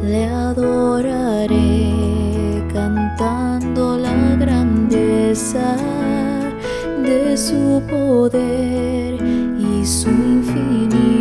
Le 0.02 0.26
adoraré 0.26 1.92
cantando 2.72 3.98
la 3.98 4.36
grandeza 4.36 5.76
de 7.02 7.36
su 7.36 7.82
poder 7.88 9.14
y 9.58 9.84
su 9.84 10.08
infinito 10.08 11.15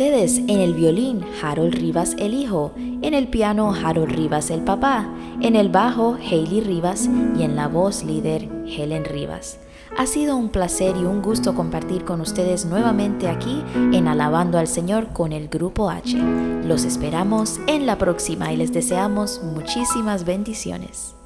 en 0.00 0.60
el 0.60 0.74
violín 0.74 1.24
Harold 1.42 1.74
Rivas 1.74 2.14
el 2.20 2.32
hijo, 2.32 2.72
en 2.76 3.14
el 3.14 3.26
piano 3.26 3.74
Harold 3.74 4.12
Rivas 4.12 4.50
el 4.50 4.60
papá, 4.60 5.12
en 5.40 5.56
el 5.56 5.70
bajo 5.70 6.14
Hailey 6.14 6.60
Rivas 6.60 7.08
y 7.36 7.42
en 7.42 7.56
la 7.56 7.66
voz 7.66 8.04
líder 8.04 8.48
Helen 8.64 9.04
Rivas. 9.04 9.58
Ha 9.96 10.06
sido 10.06 10.36
un 10.36 10.50
placer 10.50 10.94
y 10.96 11.04
un 11.04 11.20
gusto 11.20 11.56
compartir 11.56 12.04
con 12.04 12.20
ustedes 12.20 12.64
nuevamente 12.64 13.26
aquí 13.26 13.64
en 13.74 14.06
Alabando 14.06 14.58
al 14.58 14.68
Señor 14.68 15.08
con 15.12 15.32
el 15.32 15.48
Grupo 15.48 15.90
H. 15.90 16.16
Los 16.64 16.84
esperamos 16.84 17.58
en 17.66 17.84
la 17.84 17.98
próxima 17.98 18.52
y 18.52 18.56
les 18.56 18.72
deseamos 18.72 19.42
muchísimas 19.42 20.24
bendiciones. 20.24 21.17